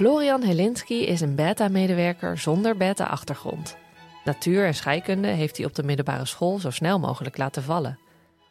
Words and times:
Florian 0.00 0.42
Helinski 0.42 1.06
is 1.06 1.20
een 1.20 1.34
beta-medewerker 1.34 2.38
zonder 2.38 2.76
beta-achtergrond. 2.76 3.76
Natuur 4.24 4.66
en 4.66 4.74
scheikunde 4.74 5.28
heeft 5.28 5.56
hij 5.56 5.66
op 5.66 5.74
de 5.74 5.82
middelbare 5.82 6.24
school 6.24 6.58
zo 6.58 6.70
snel 6.70 6.98
mogelijk 6.98 7.36
laten 7.36 7.62
vallen. 7.62 7.98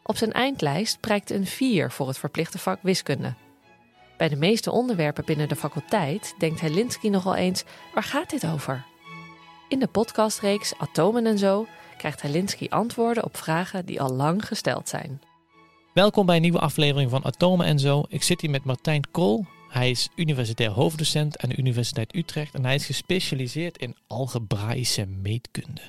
Op 0.03 0.17
zijn 0.17 0.31
eindlijst 0.31 0.99
prijkt 0.99 1.29
een 1.29 1.45
4 1.45 1.91
voor 1.91 2.07
het 2.07 2.17
verplichte 2.17 2.57
vak 2.57 2.79
wiskunde. 2.81 3.33
Bij 4.17 4.29
de 4.29 4.35
meeste 4.35 4.71
onderwerpen 4.71 5.25
binnen 5.25 5.47
de 5.47 5.55
faculteit 5.55 6.35
denkt 6.37 6.61
Helinski 6.61 7.09
nogal 7.09 7.35
eens: 7.35 7.63
waar 7.93 8.03
gaat 8.03 8.29
dit 8.29 8.47
over? 8.47 8.85
In 9.67 9.79
de 9.79 9.87
podcastreeks 9.87 10.73
Atomen 10.77 11.25
en 11.25 11.37
zo 11.37 11.67
krijgt 11.97 12.21
Helinski 12.21 12.67
antwoorden 12.67 13.23
op 13.23 13.37
vragen 13.37 13.85
die 13.85 14.01
al 14.01 14.13
lang 14.13 14.45
gesteld 14.45 14.89
zijn. 14.89 15.21
Welkom 15.93 16.25
bij 16.25 16.35
een 16.35 16.41
nieuwe 16.41 16.59
aflevering 16.59 17.09
van 17.09 17.23
Atomen 17.23 17.65
en 17.65 17.79
zo. 17.79 18.03
Ik 18.07 18.23
zit 18.23 18.41
hier 18.41 18.49
met 18.49 18.63
Martijn 18.63 19.11
Kool. 19.11 19.45
Hij 19.69 19.89
is 19.89 20.09
universitair 20.15 20.69
hoofddocent 20.69 21.37
aan 21.37 21.49
de 21.49 21.57
Universiteit 21.57 22.15
Utrecht 22.15 22.53
en 22.53 22.63
hij 22.63 22.75
is 22.75 22.85
gespecialiseerd 22.85 23.77
in 23.77 23.95
algebraïsche 24.07 25.05
meetkunde. 25.05 25.81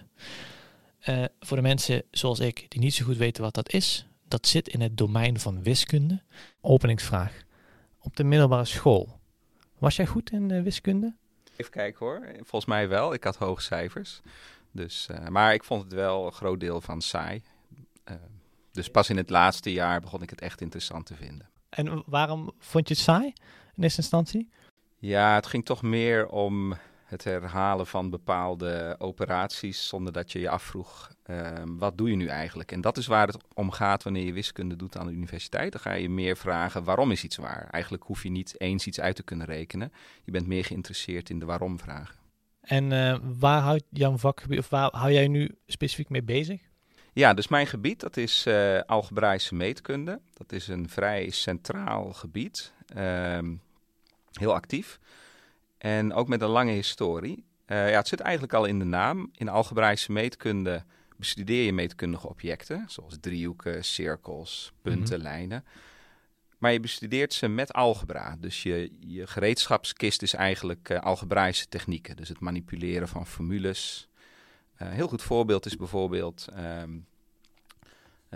Uh, 1.08 1.24
voor 1.40 1.56
de 1.56 1.62
mensen 1.62 2.02
zoals 2.10 2.38
ik 2.40 2.66
die 2.68 2.80
niet 2.80 2.94
zo 2.94 3.04
goed 3.04 3.16
weten 3.16 3.42
wat 3.42 3.54
dat 3.54 3.72
is, 3.72 4.06
dat 4.28 4.46
zit 4.46 4.68
in 4.68 4.80
het 4.80 4.96
domein 4.96 5.40
van 5.40 5.62
wiskunde. 5.62 6.22
Openingsvraag. 6.60 7.42
Op 8.00 8.16
de 8.16 8.24
middelbare 8.24 8.64
school, 8.64 9.20
was 9.78 9.96
jij 9.96 10.06
goed 10.06 10.30
in 10.30 10.50
uh, 10.50 10.62
wiskunde? 10.62 11.14
Even 11.56 11.72
kijken 11.72 12.06
hoor, 12.06 12.32
volgens 12.34 12.64
mij 12.64 12.88
wel. 12.88 13.12
Ik 13.12 13.24
had 13.24 13.36
hoge 13.36 13.62
cijfers. 13.62 14.20
Dus, 14.70 15.08
uh, 15.10 15.28
maar 15.28 15.54
ik 15.54 15.64
vond 15.64 15.82
het 15.82 15.92
wel 15.92 16.26
een 16.26 16.32
groot 16.32 16.60
deel 16.60 16.80
van 16.80 17.00
saai. 17.00 17.42
dus 18.72 18.90
pas 18.90 19.10
in 19.10 19.16
het 19.16 19.30
laatste 19.30 19.72
jaar 19.72 20.00
begon 20.00 20.22
ik 20.22 20.30
het 20.30 20.40
echt 20.40 20.60
interessant 20.60 21.06
te 21.06 21.14
vinden. 21.14 21.48
En 21.68 22.02
waarom 22.06 22.52
vond 22.58 22.88
je 22.88 22.94
het 22.94 23.02
saai? 23.02 23.32
In 23.80 23.86
eerste 23.86 24.00
instantie? 24.00 24.48
Ja, 24.98 25.34
het 25.34 25.46
ging 25.46 25.64
toch 25.64 25.82
meer 25.82 26.28
om 26.28 26.74
het 27.04 27.24
herhalen 27.24 27.86
van 27.86 28.10
bepaalde 28.10 28.96
operaties 28.98 29.88
zonder 29.88 30.12
dat 30.12 30.32
je 30.32 30.40
je 30.40 30.48
afvroeg, 30.48 31.10
uh, 31.26 31.62
wat 31.66 31.98
doe 31.98 32.10
je 32.10 32.16
nu 32.16 32.26
eigenlijk? 32.26 32.72
En 32.72 32.80
dat 32.80 32.96
is 32.96 33.06
waar 33.06 33.26
het 33.26 33.36
om 33.54 33.70
gaat 33.70 34.02
wanneer 34.02 34.24
je 34.24 34.32
wiskunde 34.32 34.76
doet 34.76 34.96
aan 34.96 35.06
de 35.06 35.12
universiteit. 35.12 35.72
Dan 35.72 35.80
ga 35.80 35.92
je 35.92 36.08
meer 36.08 36.36
vragen, 36.36 36.84
waarom 36.84 37.10
is 37.10 37.24
iets 37.24 37.36
waar? 37.36 37.68
Eigenlijk 37.70 38.02
hoef 38.02 38.22
je 38.22 38.30
niet 38.30 38.60
eens 38.60 38.86
iets 38.86 39.00
uit 39.00 39.16
te 39.16 39.22
kunnen 39.22 39.46
rekenen. 39.46 39.92
Je 40.24 40.30
bent 40.30 40.46
meer 40.46 40.64
geïnteresseerd 40.64 41.30
in 41.30 41.38
de 41.38 41.46
waarom-vragen. 41.46 42.16
En 42.60 42.90
uh, 42.90 43.16
waar 43.38 43.60
houdt 43.60 43.84
jouw 43.90 44.16
vakgebied, 44.16 44.58
of 44.58 44.68
waar 44.68 44.88
hou 44.96 45.12
jij 45.12 45.28
nu 45.28 45.56
specifiek 45.66 46.08
mee 46.08 46.22
bezig? 46.22 46.60
Ja, 47.12 47.34
dus 47.34 47.48
mijn 47.48 47.66
gebied, 47.66 48.00
dat 48.00 48.16
is 48.16 48.44
uh, 48.48 48.80
algebraïsche 48.80 49.54
meetkunde. 49.54 50.20
Dat 50.34 50.52
is 50.52 50.68
een 50.68 50.88
vrij 50.88 51.30
centraal 51.30 52.12
gebied. 52.12 52.72
Ehm, 52.94 53.54
heel 54.32 54.54
actief. 54.54 54.98
En 55.78 56.12
ook 56.12 56.28
met 56.28 56.40
een 56.40 56.48
lange 56.48 56.72
historie. 56.72 57.44
Uh, 57.66 57.90
ja, 57.90 57.96
het 57.96 58.08
zit 58.08 58.20
eigenlijk 58.20 58.52
al 58.52 58.64
in 58.64 58.78
de 58.78 58.84
naam. 58.84 59.30
In 59.34 59.48
algebraïsche 59.48 60.12
meetkunde 60.12 60.84
bestudeer 61.16 61.64
je 61.64 61.72
meetkundige 61.72 62.28
objecten, 62.28 62.84
zoals 62.88 63.16
driehoeken, 63.20 63.84
cirkels, 63.84 64.72
punten, 64.82 65.18
mhm. 65.18 65.28
lijnen. 65.28 65.64
Maar 66.58 66.72
je 66.72 66.80
bestudeert 66.80 67.32
ze 67.32 67.48
met 67.48 67.72
algebra. 67.72 68.36
Dus 68.40 68.62
je, 68.62 68.92
je 68.98 69.26
gereedschapskist 69.26 70.22
is 70.22 70.34
eigenlijk 70.34 70.88
uh, 70.88 71.00
algebraïsche 71.00 71.68
technieken. 71.68 72.16
Dus 72.16 72.28
het 72.28 72.40
manipuleren 72.40 73.08
van 73.08 73.26
formules. 73.26 74.08
Uh, 74.82 74.88
heel 74.88 75.08
goed 75.08 75.22
voorbeeld 75.22 75.66
is 75.66 75.76
bijvoorbeeld 75.76 76.48
um, 76.58 77.06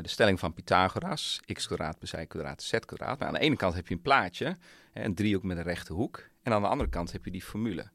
de 0.03 0.09
stelling 0.09 0.39
van 0.39 0.55
Pythagoras. 0.55 1.41
x 1.53 1.67
kwadraat 1.67 1.99
plus 1.99 2.13
y 2.13 2.25
kwadraat 2.27 2.63
z 2.63 2.79
kwadraat. 2.79 3.19
Maar 3.19 3.29
aan 3.29 3.35
de 3.35 3.41
ene 3.41 3.57
kant 3.57 3.75
heb 3.75 3.89
je 3.89 3.95
een 3.95 4.03
plaatje 4.03 4.57
een 4.93 5.15
driehoek 5.15 5.43
met 5.43 5.57
een 5.57 5.63
rechte 5.63 5.93
hoek. 5.93 6.29
En 6.43 6.53
aan 6.53 6.63
de 6.63 6.69
andere 6.69 6.91
kant 6.91 7.13
heb 7.13 7.25
je 7.25 7.31
die 7.31 7.43
formule. 7.43 7.91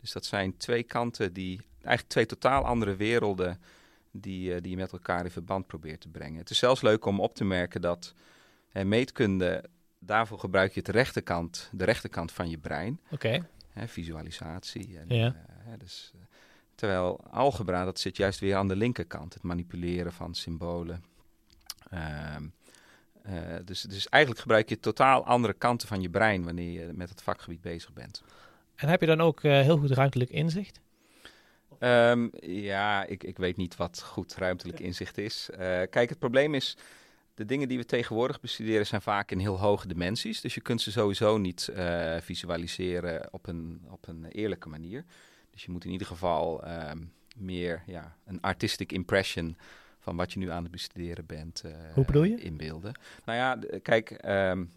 Dus 0.00 0.12
dat 0.12 0.24
zijn 0.24 0.56
twee 0.56 0.82
kanten 0.82 1.32
die, 1.32 1.60
eigenlijk 1.72 2.08
twee 2.08 2.26
totaal 2.26 2.64
andere 2.64 2.96
werelden, 2.96 3.60
die, 4.10 4.54
uh, 4.54 4.56
die 4.60 4.70
je 4.70 4.76
met 4.76 4.92
elkaar 4.92 5.24
in 5.24 5.30
verband 5.30 5.66
probeert 5.66 6.00
te 6.00 6.08
brengen. 6.08 6.38
Het 6.38 6.50
is 6.50 6.58
zelfs 6.58 6.80
leuk 6.82 7.04
om 7.04 7.20
op 7.20 7.34
te 7.34 7.44
merken 7.44 7.80
dat 7.80 8.14
hè, 8.68 8.84
meetkunde, 8.84 9.64
daarvoor 9.98 10.38
gebruik 10.38 10.72
je 10.72 10.80
het 10.80 10.88
rechterkant, 10.88 11.70
de 11.72 11.84
rechterkant 11.84 12.32
van 12.32 12.50
je 12.50 12.58
brein. 12.58 13.00
Oké. 13.10 13.48
Visualisatie. 13.74 14.98
En, 14.98 15.16
ja. 15.16 15.26
Uh, 15.66 15.72
dus, 15.78 16.12
terwijl 16.74 17.24
algebra, 17.30 17.84
dat 17.84 18.00
zit 18.00 18.16
juist 18.16 18.40
weer 18.40 18.56
aan 18.56 18.68
de 18.68 18.76
linkerkant. 18.76 19.34
Het 19.34 19.42
manipuleren 19.42 20.12
van 20.12 20.34
symbolen. 20.34 21.04
Ehm, 21.96 22.44
uh, 23.26 23.56
dus, 23.64 23.80
dus 23.80 24.08
eigenlijk 24.08 24.42
gebruik 24.42 24.68
je 24.68 24.80
totaal 24.80 25.26
andere 25.26 25.52
kanten 25.52 25.88
van 25.88 26.02
je 26.02 26.10
brein 26.10 26.44
wanneer 26.44 26.80
je 26.80 26.92
met 26.92 27.08
het 27.08 27.22
vakgebied 27.22 27.60
bezig 27.60 27.92
bent. 27.92 28.22
En 28.74 28.88
heb 28.88 29.00
je 29.00 29.06
dan 29.06 29.20
ook 29.20 29.42
uh, 29.42 29.60
heel 29.60 29.78
goed 29.78 29.90
ruimtelijk 29.90 30.30
inzicht? 30.30 30.80
Um, 31.80 32.30
ja, 32.40 33.04
ik, 33.04 33.24
ik 33.24 33.36
weet 33.36 33.56
niet 33.56 33.76
wat 33.76 34.02
goed 34.02 34.34
ruimtelijk 34.34 34.80
inzicht 34.80 35.18
is. 35.18 35.48
Uh, 35.50 35.58
kijk, 35.58 36.08
het 36.08 36.18
probleem 36.18 36.54
is, 36.54 36.76
de 37.34 37.44
dingen 37.44 37.68
die 37.68 37.78
we 37.78 37.84
tegenwoordig 37.84 38.40
bestuderen 38.40 38.86
zijn 38.86 39.02
vaak 39.02 39.30
in 39.30 39.38
heel 39.38 39.58
hoge 39.58 39.88
dimensies. 39.88 40.40
Dus 40.40 40.54
je 40.54 40.60
kunt 40.60 40.80
ze 40.80 40.90
sowieso 40.90 41.38
niet 41.38 41.72
visualiseren 42.20 43.28
op 43.32 43.46
een, 43.46 43.80
op 43.90 44.08
een 44.08 44.24
eerlijke 44.24 44.68
manier. 44.68 45.04
Dus 45.50 45.64
je 45.64 45.70
moet 45.70 45.84
in 45.84 45.90
ieder 45.90 46.06
geval 46.06 46.68
um, 46.68 47.12
meer 47.36 47.82
ja, 47.86 48.16
een 48.24 48.40
artistic 48.40 48.92
impression 48.92 49.56
van 50.06 50.16
wat 50.16 50.32
je 50.32 50.38
nu 50.38 50.50
aan 50.50 50.62
het 50.62 50.72
bestuderen 50.72 51.26
bent 51.26 51.62
uh, 51.66 51.72
Hoe 51.94 52.04
bedoel 52.04 52.22
je? 52.22 52.36
inbeelden. 52.36 52.92
Nou 53.24 53.38
ja, 53.38 53.78
kijk, 53.82 54.10
um, 54.24 54.70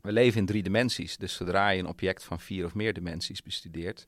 we 0.00 0.12
leven 0.12 0.40
in 0.40 0.46
drie 0.46 0.62
dimensies. 0.62 1.16
Dus 1.16 1.34
zodra 1.34 1.68
je 1.68 1.78
een 1.78 1.86
object 1.86 2.24
van 2.24 2.40
vier 2.40 2.64
of 2.64 2.74
meer 2.74 2.92
dimensies 2.92 3.42
bestudeert, 3.42 4.06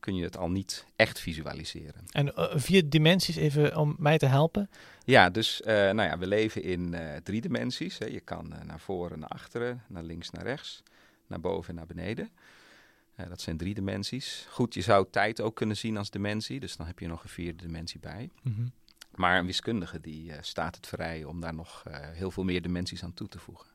kun 0.00 0.14
je 0.14 0.24
het 0.24 0.36
al 0.36 0.50
niet 0.50 0.86
echt 0.96 1.20
visualiseren. 1.20 2.04
En 2.10 2.26
uh, 2.26 2.56
vier 2.56 2.88
dimensies, 2.88 3.36
even 3.36 3.76
om 3.76 3.96
mij 3.98 4.18
te 4.18 4.26
helpen? 4.26 4.70
Ja, 5.04 5.30
dus 5.30 5.60
uh, 5.60 5.66
nou 5.66 6.02
ja, 6.02 6.18
we 6.18 6.26
leven 6.26 6.62
in 6.62 6.96
drie 7.22 7.40
dimensies. 7.40 7.98
Hè. 7.98 8.06
Je 8.06 8.20
kan 8.20 8.52
naar 8.66 8.80
voren, 8.80 9.18
naar 9.18 9.28
achteren, 9.28 9.82
naar 9.88 10.02
links, 10.02 10.30
naar 10.30 10.44
rechts, 10.44 10.82
naar 11.26 11.40
boven 11.40 11.68
en 11.68 11.74
naar 11.74 11.86
beneden. 11.86 12.28
dat 13.28 13.40
zijn 13.40 13.56
drie 13.56 13.74
dimensies. 13.74 14.46
Goed, 14.50 14.74
je 14.74 14.82
zou 14.82 15.06
tijd 15.10 15.40
ook 15.40 15.56
kunnen 15.56 15.76
zien 15.76 15.96
als 15.96 16.10
dimensie, 16.10 16.60
dus 16.60 16.76
dan 16.76 16.86
heb 16.86 16.98
je 16.98 17.06
nog 17.06 17.22
een 17.22 17.28
vierde 17.28 17.66
dimensie 17.66 18.00
bij. 18.00 18.30
Mm 18.42 18.54
-hmm. 18.54 18.72
Maar 19.16 19.38
een 19.38 19.46
wiskundige 19.46 20.00
die 20.00 20.30
uh, 20.30 20.36
staat 20.40 20.76
het 20.76 20.86
vrij 20.86 21.24
om 21.24 21.40
daar 21.40 21.54
nog 21.54 21.84
uh, 21.88 21.94
heel 21.98 22.30
veel 22.30 22.44
meer 22.44 22.62
dimensies 22.62 23.04
aan 23.04 23.14
toe 23.14 23.28
te 23.28 23.38
voegen. 23.38 23.72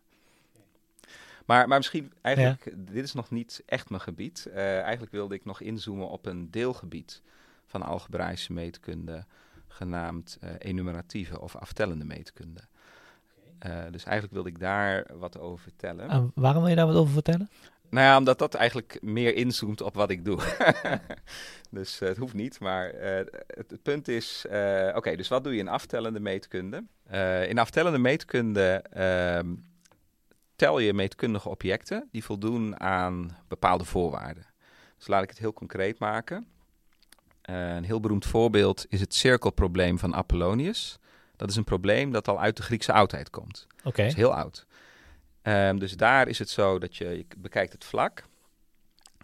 Maar, 1.46 1.68
maar 1.68 1.78
misschien, 1.78 2.12
eigenlijk, 2.22 2.66
ja. 2.66 2.72
dit 2.76 3.04
is 3.04 3.14
nog 3.14 3.32
niet 3.32 3.64
echt 3.66 3.90
mijn 3.90 4.02
gebied. 4.02 4.46
Uh, 4.48 4.80
eigenlijk 4.82 5.12
wilde 5.12 5.36
ik 5.36 5.46
nog 5.46 5.62
inzoomen 5.62 6.10
op 6.10 6.26
een 6.26 6.52
deelgebied 6.52 7.22
van 7.66 7.82
algebraïsche 7.82 8.54
meetkunde, 8.54 9.26
genaamd 9.68 10.40
enumeratieve 10.58 11.42
of 11.42 11.56
aftellende 11.56 12.06
meetkunde. 12.06 12.62
dus 13.92 14.04
eigenlijk 14.04 14.34
wilde 14.34 14.50
ik 14.50 14.60
daar 14.60 15.18
wat 15.18 15.40
over 15.40 15.60
vertellen. 15.60 16.10
En 16.10 16.32
waarom 16.36 16.62
wil 16.62 16.70
je 16.70 16.76
daar 16.76 16.88
wat 16.88 16.96
over 16.96 17.14
vertellen? 17.14 17.50
Nou 17.90 18.06
ja, 18.06 18.18
omdat 18.18 18.40
dat 18.40 18.54
eigenlijk 18.54 18.98
meer 19.02 19.36
inzoomt 19.36 19.82
op 19.82 19.96
wat 19.96 20.10
ik 20.10 20.26
doe. 20.26 20.40
dus 21.72 22.02
uh, 22.02 22.10
het 22.10 22.18
hoeft 22.18 22.34
niet, 22.34 22.60
maar 22.60 22.94
uh, 22.94 23.02
het, 23.02 23.46
het, 23.48 23.82
punt 23.84 24.08
is... 24.08 24.46
Uh, 24.52 24.86
Oké, 24.88 24.98
okay, 24.98 25.16
dus 25.16 25.28
wat 25.28 25.44
doe 25.44 25.54
je 25.54 25.60
in 25.60 25.68
aftellende 25.68 26.20
meetkunde? 26.20 26.84
in 27.48 27.60
aftellende 27.60 27.98
meetkunde 27.98 28.84
ehm, 28.92 29.56
tel 30.56 30.80
je 30.80 30.94
meetkundige 30.94 31.50
objecten 31.50 32.08
die 32.12 32.24
voldoen 32.24 32.80
aan 32.80 33.38
bepaalde 33.48 33.86
voorwaarden. 33.86 34.46
Dus 34.98 35.08
laat 35.08 35.24
ik 35.24 35.30
het 35.30 35.38
heel 35.38 35.54
concreet 35.54 36.00
maken. 36.00 36.48
een 37.42 37.84
heel 37.84 38.00
beroemd 38.00 38.26
voorbeeld 38.26 38.86
is 38.90 39.00
het 39.00 39.14
cirkelprobleem 39.14 40.00
van 40.00 40.16
Apollonius. 40.16 41.00
Dat 41.36 41.50
is 41.50 41.56
een 41.56 41.64
probleem 41.64 42.12
dat 42.12 42.28
al 42.28 42.40
uit 42.40 42.58
de 42.58 42.64
Griekse 42.64 42.94
oudheid 42.94 43.30
komt. 43.30 43.68
Oké. 43.78 43.88
Okay. 43.88 44.06
is 44.06 44.14
heel 44.14 44.34
oud. 44.34 44.66
Um, 45.44 45.80
dus 45.80 45.98
daar 45.98 46.28
is 46.28 46.40
het 46.40 46.50
zo 46.50 46.80
dat 46.80 46.96
je, 46.96 47.06
je 47.06 47.26
bekijkt 47.38 47.72
het 47.72 47.86
vlak. 47.86 48.24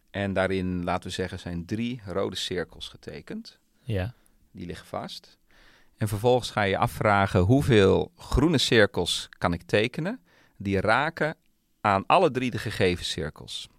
En 0.10 0.34
daarin, 0.34 0.84
laten 0.84 1.10
we 1.10 1.16
zeggen, 1.16 1.40
zijn 1.40 1.66
drie 1.66 2.02
rode 2.06 2.36
cirkels 2.36 2.88
getekend. 2.88 3.60
Ja. 3.82 4.14
Die 4.52 4.66
liggen 4.66 4.88
vast. 4.88 5.38
En 5.98 6.08
vervolgens 6.08 6.52
ga 6.52 6.62
je 6.62 6.78
afvragen 6.78 7.40
hoeveel 7.40 8.12
groene 8.18 8.58
cirkels 8.58 9.30
kan 9.38 9.54
ik 9.54 9.64
tekenen 9.64 10.20
die 10.58 10.80
raken 10.80 11.36
aan 11.82 12.04
alle 12.06 12.32
drie 12.32 12.52
de 12.52 12.58
gegeven 12.58 13.06
cirkels. 13.06 13.70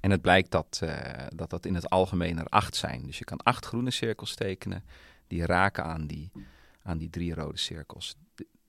En 0.00 0.10
het 0.10 0.20
blijkt 0.20 0.50
dat, 0.50 0.80
uh, 0.84 1.26
dat 1.34 1.50
dat 1.50 1.66
in 1.66 1.74
het 1.74 1.90
algemeen 1.90 2.38
er 2.38 2.46
acht 2.46 2.76
zijn. 2.76 3.06
Dus 3.06 3.18
je 3.18 3.24
kan 3.24 3.38
acht 3.42 3.66
groene 3.66 3.90
cirkels 3.90 4.34
tekenen 4.34 4.84
die 5.26 5.46
raken 5.46 5.84
aan 5.84 6.06
die, 6.06 6.30
aan 6.82 6.98
die 6.98 7.10
drie 7.10 7.34
rode 7.34 7.58
cirkels 7.58 8.14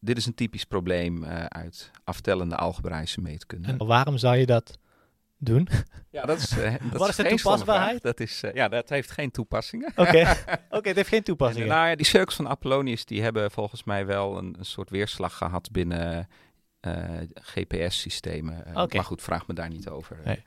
dit 0.03 0.17
is 0.17 0.25
een 0.25 0.33
typisch 0.33 0.63
probleem 0.63 1.23
uh, 1.23 1.45
uit 1.45 1.91
aftellende 2.03 2.55
algebraïsche 2.55 3.21
meetkunde. 3.21 3.67
En 3.67 3.85
waarom 3.85 4.17
zou 4.17 4.35
je 4.35 4.45
dat 4.45 4.77
doen? 5.38 5.67
Ja, 6.09 6.25
dat 6.25 6.38
is, 6.38 6.57
uh, 6.57 6.71
dat 6.91 7.00
Wat 7.00 7.09
is 7.09 7.15
de 7.15 7.23
toepasbaarheid? 7.23 8.01
Dat, 8.01 8.19
is, 8.19 8.44
uh, 8.44 8.53
ja, 8.53 8.67
dat 8.67 8.89
heeft 8.89 9.11
geen 9.11 9.31
toepassingen. 9.31 9.91
Oké, 9.95 10.01
okay. 10.09 10.35
okay, 10.69 10.81
het 10.83 10.95
heeft 10.95 11.07
geen 11.07 11.23
toepassingen. 11.23 11.67
En, 11.67 11.75
nou 11.75 11.88
ja, 11.88 11.95
die 11.95 12.05
cirkels 12.05 12.35
van 12.35 12.47
Apollonius 12.47 13.05
die 13.05 13.21
hebben 13.21 13.51
volgens 13.51 13.83
mij 13.83 14.05
wel 14.05 14.38
een, 14.38 14.55
een 14.57 14.65
soort 14.65 14.89
weerslag 14.89 15.38
gehad 15.38 15.71
binnen 15.71 16.27
GPS-systemen. 17.33 18.59
Okay. 18.67 18.88
Maar 18.91 19.03
goed, 19.03 19.21
vraag 19.21 19.47
me 19.47 19.53
daar 19.53 19.69
niet 19.69 19.89
over. 19.89 20.17
Nee. 20.23 20.44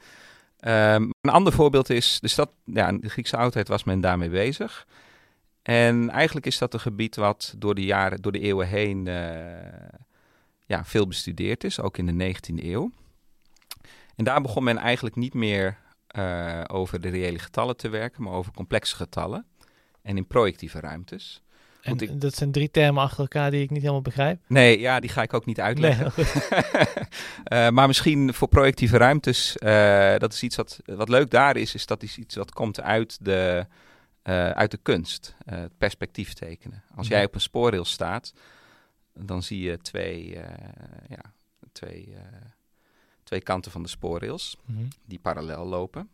Ehm, 0.58 1.02
een 1.20 1.30
ander 1.30 1.52
voorbeeld 1.52 1.90
is, 1.90 2.20
dus 2.20 2.34
dat, 2.34 2.50
ja, 2.64 2.88
in 2.88 3.00
de 3.00 3.08
Griekse 3.08 3.36
oudheid 3.36 3.68
was 3.68 3.84
men 3.84 4.00
daarmee 4.00 4.30
bezig. 4.30 4.86
En 5.66 6.10
eigenlijk 6.10 6.46
is 6.46 6.58
dat 6.58 6.74
een 6.74 6.80
gebied 6.80 7.16
wat 7.16 7.54
door 7.58 7.74
de 7.74 7.84
jaren, 7.84 8.22
door 8.22 8.32
de 8.32 8.38
eeuwen 8.40 8.66
heen 8.66 9.06
eh, 9.06 9.14
ja, 10.66 10.84
veel 10.84 11.06
bestudeerd 11.06 11.64
is, 11.64 11.80
ook 11.80 11.98
in 11.98 12.06
de 12.18 12.34
19e 12.34 12.64
eeuw. 12.64 12.90
En 14.16 14.24
daar 14.24 14.40
begon 14.40 14.64
men 14.64 14.76
eigenlijk 14.78 15.16
niet 15.16 15.34
meer 15.34 15.76
eh, 16.06 16.60
over 16.66 17.00
de 17.00 17.08
reële 17.08 17.38
getallen 17.38 17.76
te 17.76 17.88
werken, 17.88 18.22
maar 18.22 18.32
over 18.32 18.52
complexe 18.52 18.96
getallen 18.96 19.46
en 20.02 20.16
in 20.16 20.26
projectieve 20.26 20.80
ruimtes. 20.80 21.42
En 21.82 21.98
ik- 21.98 22.20
dat 22.20 22.34
zijn 22.34 22.52
drie 22.52 22.70
termen 22.70 23.02
achter 23.02 23.20
elkaar 23.20 23.50
die 23.50 23.62
ik 23.62 23.70
niet 23.70 23.80
helemaal 23.80 24.02
begrijp. 24.02 24.40
Nee, 24.46 24.80
ja, 24.80 25.00
die 25.00 25.10
ga 25.10 25.22
ik 25.22 25.34
ook 25.34 25.46
niet 25.46 25.60
uitleggen. 25.60 26.12
Eh, 27.44 27.68
maar 27.68 27.86
misschien 27.86 28.34
voor 28.34 28.48
projectieve 28.48 28.96
ruimtes, 28.96 29.56
dat 30.18 30.32
is 30.32 30.42
iets 30.42 30.56
wat, 30.56 30.78
wat 30.84 31.08
leuk 31.08 31.30
daar 31.30 31.56
is, 31.56 31.74
is 31.74 31.86
dat 31.86 32.02
is 32.02 32.18
iets 32.18 32.34
wat 32.36 32.52
komt 32.52 32.80
uit 32.80 33.18
de, 33.24 33.66
eh, 34.26 34.50
uit 34.50 34.70
de 34.70 34.76
kunst, 34.76 35.36
eh, 35.44 35.58
het 35.58 35.78
perspectief 35.78 36.32
tekenen. 36.32 36.82
Als 36.94 37.08
jij 37.08 37.24
op 37.24 37.34
een 37.34 37.40
spoorrail 37.40 37.84
staat, 37.84 38.32
dan 39.12 39.42
zie 39.42 39.60
je 39.60 39.78
twee, 39.78 40.36
eh, 40.36 40.68
ja, 41.08 41.32
twee, 41.72 42.16
twee 43.22 43.40
kanten 43.40 43.70
van 43.70 43.82
de 43.82 43.88
spoorrails 43.88 44.56
Mhm. 44.64 44.84
die 45.04 45.18
parallel 45.18 45.66
lopen. 45.66 46.08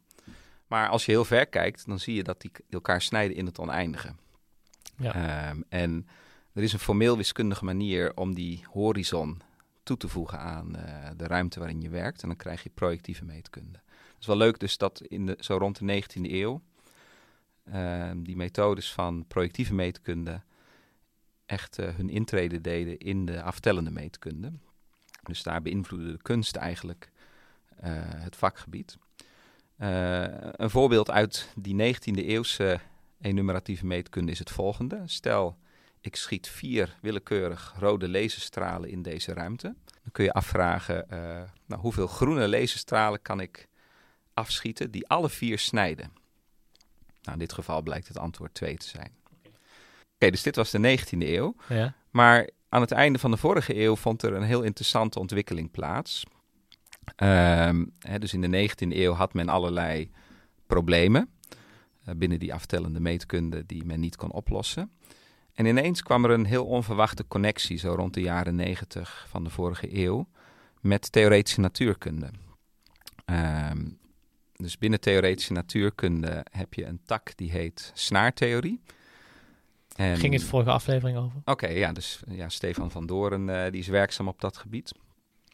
Maar 0.66 0.88
als 0.88 1.04
je 1.04 1.12
heel 1.12 1.24
ver 1.24 1.46
kijkt, 1.46 1.86
dan 1.86 1.98
zie 1.98 2.14
je 2.14 2.22
dat 2.22 2.40
die 2.40 2.50
elkaar 2.70 3.02
snijden 3.02 3.36
in 3.36 3.46
het 3.46 3.58
oneindige. 3.58 4.14
Ja. 4.96 5.14
Ehm, 5.14 5.60
en 5.68 6.06
er 6.52 6.62
is 6.62 6.72
een 6.72 6.78
formeel 6.78 7.16
wiskundige 7.16 7.64
manier 7.64 8.16
om 8.16 8.34
die 8.34 8.64
horizon 8.70 9.40
toe 9.82 9.96
te 9.96 10.08
voegen 10.08 10.38
aan 10.38 10.72
de 11.16 11.26
ruimte 11.26 11.58
waarin 11.58 11.80
je 11.80 11.88
werkt. 11.88 12.22
En 12.22 12.28
dan 12.28 12.36
krijg 12.36 12.62
je 12.62 12.70
projectieve 12.74 13.24
meetkunde. 13.24 13.78
Het 13.88 14.20
is 14.20 14.26
wel 14.26 14.36
leuk 14.36 14.58
dus 14.58 14.78
dat 14.78 15.00
in 15.00 15.26
de, 15.26 15.36
zo 15.40 15.56
rond 15.56 15.78
de 15.78 15.84
19e 15.84 16.32
eeuw 16.32 16.62
ehm, 17.64 18.22
die 18.22 18.36
methodes 18.36 18.92
van 18.92 19.26
projectieve 19.26 19.74
meetkunde 19.74 20.42
echt 21.52 21.78
eh, 21.78 21.94
hun 21.94 22.08
intrede 22.08 22.60
deden 22.60 22.98
in 22.98 23.24
de 23.26 23.42
aftellende 23.42 23.90
meetkunde. 23.90 24.52
Dus 25.22 25.42
daar 25.42 25.62
beïnvloedde 25.62 26.12
de 26.12 26.22
kunst 26.22 26.56
eigenlijk 26.56 27.10
eh, 27.76 27.90
het 27.96 28.36
vakgebied. 28.36 28.98
Eh, 29.76 30.24
een 30.52 30.70
voorbeeld 30.70 31.10
uit 31.10 31.48
die 31.54 31.94
19e 31.94 32.24
eeuwse 32.24 32.80
enumeratieve 33.20 33.86
meetkunde 33.86 34.32
is 34.32 34.38
het 34.38 34.50
volgende. 34.50 35.02
Stel, 35.06 35.56
ik 36.00 36.16
schiet 36.16 36.48
vier 36.48 36.96
willekeurig 37.00 37.74
rode 37.78 38.08
laserstralen 38.08 38.90
in 38.90 39.02
deze 39.02 39.32
ruimte. 39.32 39.74
Dan 40.02 40.12
kun 40.12 40.24
je 40.24 40.32
afvragen, 40.32 41.06
nou, 41.66 41.80
hoeveel 41.80 42.06
groene 42.06 42.48
laserstralen 42.48 43.22
kan 43.22 43.40
ik 43.40 43.68
afschieten 44.34 44.90
die 44.90 45.08
alle 45.08 45.30
vier 45.30 45.58
snijden? 45.58 46.12
Nou, 47.22 47.32
in 47.32 47.38
dit 47.38 47.52
geval 47.52 47.82
blijkt 47.82 48.08
het 48.08 48.18
antwoord 48.18 48.54
2 48.54 48.76
te 48.76 48.88
zijn. 48.88 49.10
Oké, 50.14 50.30
dus 50.30 50.42
dit 50.42 50.56
was 50.56 50.70
de 50.70 50.98
19e 50.98 51.18
eeuw. 51.18 51.54
Ja. 51.68 51.94
Maar 52.10 52.50
aan 52.68 52.80
het 52.80 52.92
einde 52.92 53.18
van 53.18 53.30
de 53.30 53.36
vorige 53.36 53.80
eeuw 53.80 53.96
vond 53.96 54.22
er 54.22 54.32
een 54.34 54.42
heel 54.42 54.62
interessante 54.62 55.18
ontwikkeling 55.18 55.70
plaats. 55.70 56.24
Ehm, 57.16 57.84
hè, 57.98 58.18
dus 58.18 58.34
in 58.34 58.40
de 58.40 58.48
19e 58.48 58.96
eeuw 58.96 59.12
had 59.12 59.34
men 59.34 59.48
allerlei 59.48 60.10
problemen 60.66 61.30
eh, 62.04 62.14
binnen 62.14 62.38
die 62.38 62.54
aftellende 62.54 63.00
meetkunde 63.00 63.66
die 63.66 63.84
men 63.84 64.00
niet 64.00 64.16
kon 64.16 64.32
oplossen. 64.32 64.90
En 65.54 65.66
ineens 65.66 66.02
kwam 66.02 66.24
er 66.24 66.30
een 66.30 66.44
heel 66.44 66.66
onverwachte 66.66 67.26
connectie, 67.28 67.78
zo 67.78 67.94
rond 67.94 68.14
de 68.14 68.20
jaren 68.20 68.54
90 68.54 69.26
van 69.28 69.44
de 69.44 69.50
vorige 69.50 69.96
eeuw, 69.96 70.28
met 70.80 71.12
theoretische 71.12 71.60
natuurkunde. 71.60 72.30
Ehm, 73.24 73.61
dus 74.62 74.78
binnen 74.78 75.00
theoretische 75.00 75.52
natuurkunde 75.52 76.44
heb 76.50 76.74
je 76.74 76.84
een 76.84 77.00
tak 77.04 77.36
die 77.36 77.50
heet 77.50 77.90
snaartheorie. 77.94 78.80
En- 79.96 80.16
Ging 80.16 80.32
het 80.32 80.44
vorige 80.44 80.70
aflevering 80.70 81.18
over? 81.18 81.40
Oké, 81.44 81.66
ja, 81.68 81.92
dus 81.92 82.22
ja, 82.28 82.48
Stefan 82.48 82.90
van 82.90 83.06
Doren 83.06 83.48
eh, 83.64 83.70
die 83.70 83.80
is 83.80 83.86
werkzaam 83.88 84.28
op 84.28 84.40
dat 84.40 84.56
gebied. 84.56 84.92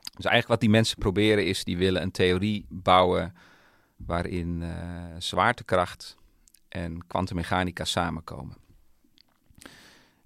Dus 0.01 0.25
eigenlijk 0.25 0.49
wat 0.49 0.61
die 0.61 0.71
mensen 0.71 0.99
proberen 0.99 1.47
is, 1.47 1.65
die 1.65 1.77
willen 1.79 2.03
een 2.03 2.11
theorie 2.11 2.67
bouwen 2.69 3.35
waarin 3.97 4.63
eh, 4.63 4.71
zwaartekracht 5.19 6.17
en 6.69 7.07
kwantummechanica 7.07 7.85
samenkomen. 7.85 8.57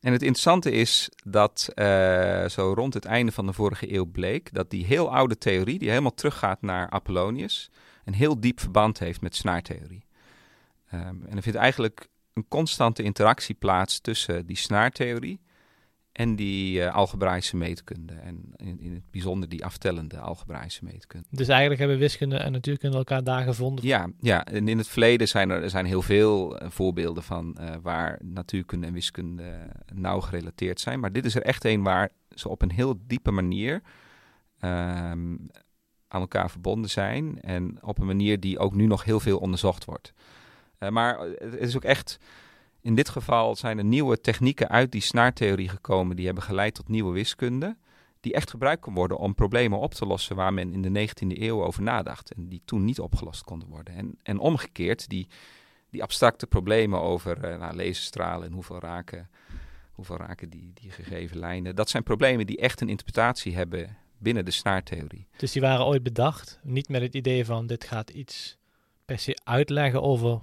En 0.01 0.13
het 0.13 0.23
interessante 0.23 0.71
is 0.71 1.11
dat 1.25 1.71
eh, 1.75 2.49
zo 2.49 2.73
rond 2.77 2.95
het 2.95 3.05
einde 3.05 3.33
van 3.33 3.47
de 3.47 3.53
vorige 3.53 3.95
eeuw 3.95 4.05
bleek 4.07 4.53
dat 4.53 4.71
die 4.71 4.85
heel 4.87 5.15
oude 5.15 5.39
theorie, 5.39 5.79
die 5.79 5.89
helemaal 5.89 6.15
teruggaat 6.15 6.63
naar 6.63 6.91
Apollonius, 6.91 7.71
een 8.05 8.15
heel 8.15 8.41
diep 8.41 8.61
verband 8.61 8.99
heeft 8.99 9.21
met 9.21 9.37
snaartheorie. 9.37 10.05
Ehm, 10.91 11.17
en 11.29 11.37
er 11.37 11.43
vindt 11.43 11.59
eigenlijk 11.59 12.09
een 12.33 12.49
constante 12.49 13.03
interactie 13.03 13.55
plaats 13.55 14.01
tussen 14.01 14.47
die 14.47 14.57
snaartheorie 14.57 15.41
en 16.13 16.37
die 16.37 16.83
eh, 16.83 16.95
algebraïsche 16.95 17.57
meetkunde. 17.57 18.15
En 18.15 18.53
in, 18.57 18.81
in 18.81 18.93
het 18.93 19.11
bijzonder 19.11 19.49
die 19.49 19.65
aftellende 19.65 20.19
algebraïsche 20.19 20.85
meetkunde. 20.85 21.27
Dus 21.31 21.49
eigenlijk 21.49 21.81
hebben 21.81 21.99
wiskunde 21.99 22.37
en 22.37 22.53
natuurkunde 22.53 22.97
elkaar 22.97 23.25
daar 23.25 23.43
gevonden. 23.43 23.87
Ja, 23.87 24.09
ja, 24.21 24.45
en 24.45 24.69
in 24.69 24.79
het 24.79 24.89
verleden 24.89 25.29
zijn 25.29 25.51
er, 25.51 25.63
er 25.63 25.71
zijn 25.71 25.87
heel 25.87 26.03
veel 26.03 26.59
eh, 26.59 26.71
voorbeelden 26.71 27.23
van 27.23 27.55
eh, 27.55 27.77
waar 27.83 28.19
natuurkunde 28.23 28.87
en 28.87 28.93
wiskunde 28.93 29.69
nauw 29.93 30.21
gerelateerd 30.21 30.81
zijn. 30.81 31.01
Maar 31.01 31.13
dit 31.13 31.25
is 31.25 31.35
er 31.35 31.43
echt 31.43 31.65
een 31.65 31.83
waar 31.83 32.11
ze 32.35 32.49
op 32.49 32.63
een 32.63 32.73
heel 32.73 32.95
diepe 33.07 33.31
manier 33.31 33.83
ehm, 34.59 35.35
aan 36.13 36.21
elkaar 36.21 36.51
verbonden 36.51 36.91
zijn. 36.91 37.41
En 37.41 37.79
op 37.83 37.99
een 37.99 38.07
manier 38.07 38.41
die 38.41 38.59
ook 38.59 38.75
nu 38.75 38.87
nog 38.87 39.05
heel 39.05 39.21
veel 39.21 39.39
onderzocht 39.39 39.85
wordt. 39.85 40.13
Eh, 40.79 40.89
maar 40.89 41.19
het 41.21 41.57
is 41.59 41.77
ook 41.77 41.85
echt, 41.85 42.19
in 42.81 42.95
dit 42.95 43.09
geval 43.09 43.57
zijn 43.57 43.79
er 43.79 43.85
nieuwe 43.85 44.21
technieken 44.21 44.69
uit 44.69 44.93
die 44.93 45.01
snaartheorie 45.01 45.69
gekomen. 45.69 46.17
Die 46.17 46.25
hebben 46.25 46.45
geleid 46.45 46.75
tot 46.75 46.89
nieuwe 46.89 47.13
wiskunde. 47.13 47.77
Die 48.21 48.33
echt 48.33 48.51
gebruikt 48.51 48.83
kon 48.83 48.95
worden 48.95 49.17
om 49.19 49.35
problemen 49.35 49.79
op 49.79 49.95
te 49.95 50.07
lossen 50.07 50.37
waar 50.37 50.53
men 50.53 50.73
in 50.73 50.83
de 50.83 51.09
19e 51.09 51.41
eeuw 51.41 51.65
over 51.65 51.83
nadacht. 51.83 52.33
En 52.33 52.49
die 52.49 52.63
toen 52.65 52.85
niet 52.85 53.01
opgelost 53.01 53.43
konden 53.43 53.69
worden. 53.69 53.95
En, 53.95 54.19
en 54.23 54.39
omgekeerd, 54.39 55.09
die, 55.09 55.29
die 55.91 56.03
abstracte 56.03 56.47
problemen 56.47 57.01
over 57.01 57.45
eh 57.45 57.59
nou, 57.59 57.77
laserstralen 57.77 58.47
en 58.47 58.53
hoeveel 58.53 58.81
raken, 58.81 59.31
hoeveel 59.93 60.17
raken 60.17 60.51
die, 60.51 60.71
die 60.75 60.91
gegeven 60.91 61.39
lijnen. 61.39 61.77
Dat 61.77 61.91
zijn 61.91 62.03
problemen 62.03 62.47
die 62.47 62.59
echt 62.59 62.81
een 62.81 62.89
interpretatie 62.89 63.57
hebben 63.57 63.97
binnen 64.23 64.45
de 64.45 64.51
snaartheorie. 64.51 65.27
Dus 65.37 65.53
die 65.53 65.63
waren 65.63 65.87
ooit 65.87 66.03
bedacht. 66.03 66.61
Niet 66.63 66.89
met 66.89 67.03
het 67.03 67.15
idee 67.15 67.45
van 67.45 67.67
dit 67.67 67.85
gaat 67.85 68.11
iets 68.11 68.57
per 69.05 69.19
se 69.19 69.39
uitleggen 69.45 70.03
over 70.03 70.41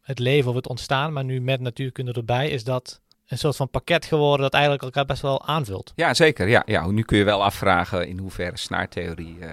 het 0.00 0.18
leven 0.18 0.50
of 0.50 0.56
het 0.56 0.68
ontstaan. 0.68 1.12
Maar 1.12 1.24
nu 1.24 1.40
met 1.40 1.60
natuurkunde 1.60 2.12
erbij 2.12 2.48
is 2.48 2.64
dat 2.64 3.00
een 3.26 3.38
soort 3.38 3.56
van 3.56 3.70
pakket 3.70 4.04
geworden 4.04 4.40
dat 4.40 4.52
eigenlijk 4.52 4.82
elkaar 4.82 5.04
best 5.04 5.22
wel 5.22 5.46
aanvult. 5.46 5.92
Ja, 5.96 6.14
zeker. 6.14 6.48
Ja, 6.48 6.62
ja, 6.66 6.90
nu 6.90 7.02
kun 7.02 7.18
je 7.18 7.24
wel 7.24 7.44
afvragen 7.44 8.08
in 8.08 8.18
hoeverre 8.18 8.56
snaartheorie 8.56 9.38
eh, 9.40 9.50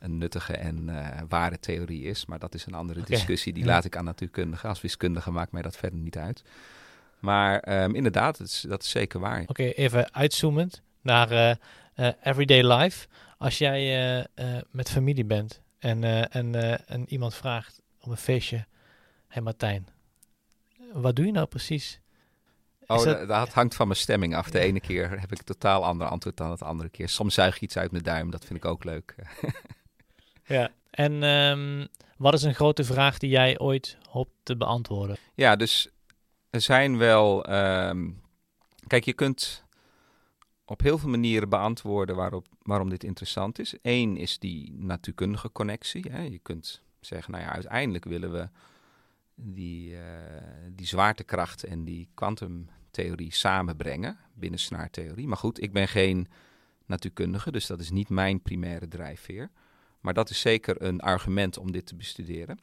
een 0.00 0.18
nuttige 0.18 0.52
en 0.52 0.88
eh, 0.88 1.22
ware 1.28 1.60
theorie 1.60 2.02
is. 2.02 2.26
Maar 2.26 2.38
dat 2.38 2.54
is 2.54 2.66
een 2.66 2.74
andere 2.74 3.02
discussie. 3.04 3.52
Die 3.52 3.64
ja. 3.64 3.68
laat 3.70 3.84
ik 3.84 3.96
aan 3.96 4.04
natuurkundigen. 4.04 4.68
Als 4.68 4.80
wiskundige 4.80 5.30
maakt 5.30 5.52
mij 5.52 5.62
dat 5.62 5.76
verder 5.76 5.98
niet 5.98 6.16
uit. 6.16 6.42
Maar 7.18 7.58
ehm, 7.58 7.94
inderdaad, 7.94 8.38
dat 8.38 8.46
is, 8.46 8.64
dat 8.68 8.82
is 8.82 8.90
zeker 8.90 9.20
waar. 9.20 9.44
Oké, 9.46 9.62
even 9.62 10.14
uitzoomend 10.14 10.82
naar 11.08 11.30
eh, 11.30 11.50
eh, 11.94 12.14
everyday 12.22 12.72
life. 12.72 13.06
Als 13.38 13.58
jij 13.58 14.24
eh, 14.34 14.56
met 14.70 14.90
familie 14.90 15.24
bent 15.24 15.60
en, 15.78 16.30
en, 16.30 16.54
en 16.86 17.04
iemand 17.08 17.34
vraagt 17.34 17.80
op 18.00 18.10
een 18.10 18.16
feestje: 18.16 18.56
Hé 18.56 18.64
hey 19.28 19.42
Martijn, 19.42 19.88
wat 20.92 21.16
doe 21.16 21.26
je 21.26 21.32
nou 21.32 21.46
precies? 21.46 22.00
Oh, 22.86 23.04
dat- 23.28 23.52
hangt 23.52 23.74
van 23.74 23.86
mijn 23.86 23.98
stemming 23.98 24.34
af. 24.34 24.50
De 24.50 24.58
ene 24.58 24.80
keer 24.80 25.10
heb 25.10 25.32
ik 25.32 25.38
een 25.38 25.44
totaal 25.44 25.84
ander 25.84 26.06
antwoord 26.06 26.36
dan 26.36 26.50
het 26.50 26.62
andere 26.62 26.88
keer. 26.88 27.08
Soms 27.08 27.34
zuig 27.34 27.54
ik 27.56 27.60
iets 27.62 27.76
uit 27.76 27.90
mijn 27.90 28.02
duim. 28.04 28.30
Dat 28.30 28.44
vind 28.44 28.58
ik 28.58 28.64
ook 28.64 28.84
leuk. 28.84 29.14
Ja. 30.44 30.70
En 30.90 31.22
ehm, 31.22 31.86
wat 32.16 32.34
is 32.34 32.42
een 32.42 32.54
grote 32.54 32.84
vraag 32.84 33.18
die 33.18 33.30
jij 33.30 33.58
ooit 33.58 33.98
hoopt 34.08 34.32
te 34.42 34.56
beantwoorden? 34.56 35.16
Ja, 35.34 35.56
dus 35.56 35.88
er 36.50 36.60
zijn 36.60 36.98
wel. 36.98 37.44
ehm, 37.44 38.10
kijk, 38.86 39.04
je 39.04 39.12
kunt 39.12 39.64
op 40.68 40.80
heel 40.80 40.98
veel 40.98 41.08
manieren 41.08 41.48
beantwoorden 41.48 42.16
waarop, 42.16 42.46
waarom 42.62 42.88
dit 42.88 43.04
interessant 43.04 43.58
is. 43.58 43.74
Eén 43.82 44.16
is 44.16 44.38
die 44.38 44.72
natuurkundige 44.72 45.52
connectie. 45.52 46.04
Hè. 46.10 46.22
Je 46.22 46.38
kunt 46.38 46.82
zeggen, 47.00 47.32
nou 47.32 47.44
ja, 47.44 47.52
uiteindelijk 47.52 48.04
willen 48.04 48.32
we 48.32 48.48
die, 49.34 49.96
eh, 49.96 50.02
die 50.72 50.86
zwaartekracht 50.86 51.64
en 51.64 51.84
die 51.84 52.08
kwantumtheorie 52.14 53.32
samenbrengen 53.32 54.18
binnen 54.34 54.60
snaartheorie. 54.60 55.26
Maar 55.26 55.36
goed, 55.36 55.62
ik 55.62 55.72
ben 55.72 55.88
geen 55.88 56.28
natuurkundige, 56.86 57.50
dus 57.50 57.66
dat 57.66 57.80
is 57.80 57.90
niet 57.90 58.08
mijn 58.08 58.42
primaire 58.42 58.88
drijfveer. 58.88 59.50
Maar 60.00 60.14
dat 60.14 60.30
is 60.30 60.40
zeker 60.40 60.82
een 60.82 61.00
argument 61.00 61.58
om 61.58 61.72
dit 61.72 61.86
te 61.86 61.96
bestuderen. 61.96 62.58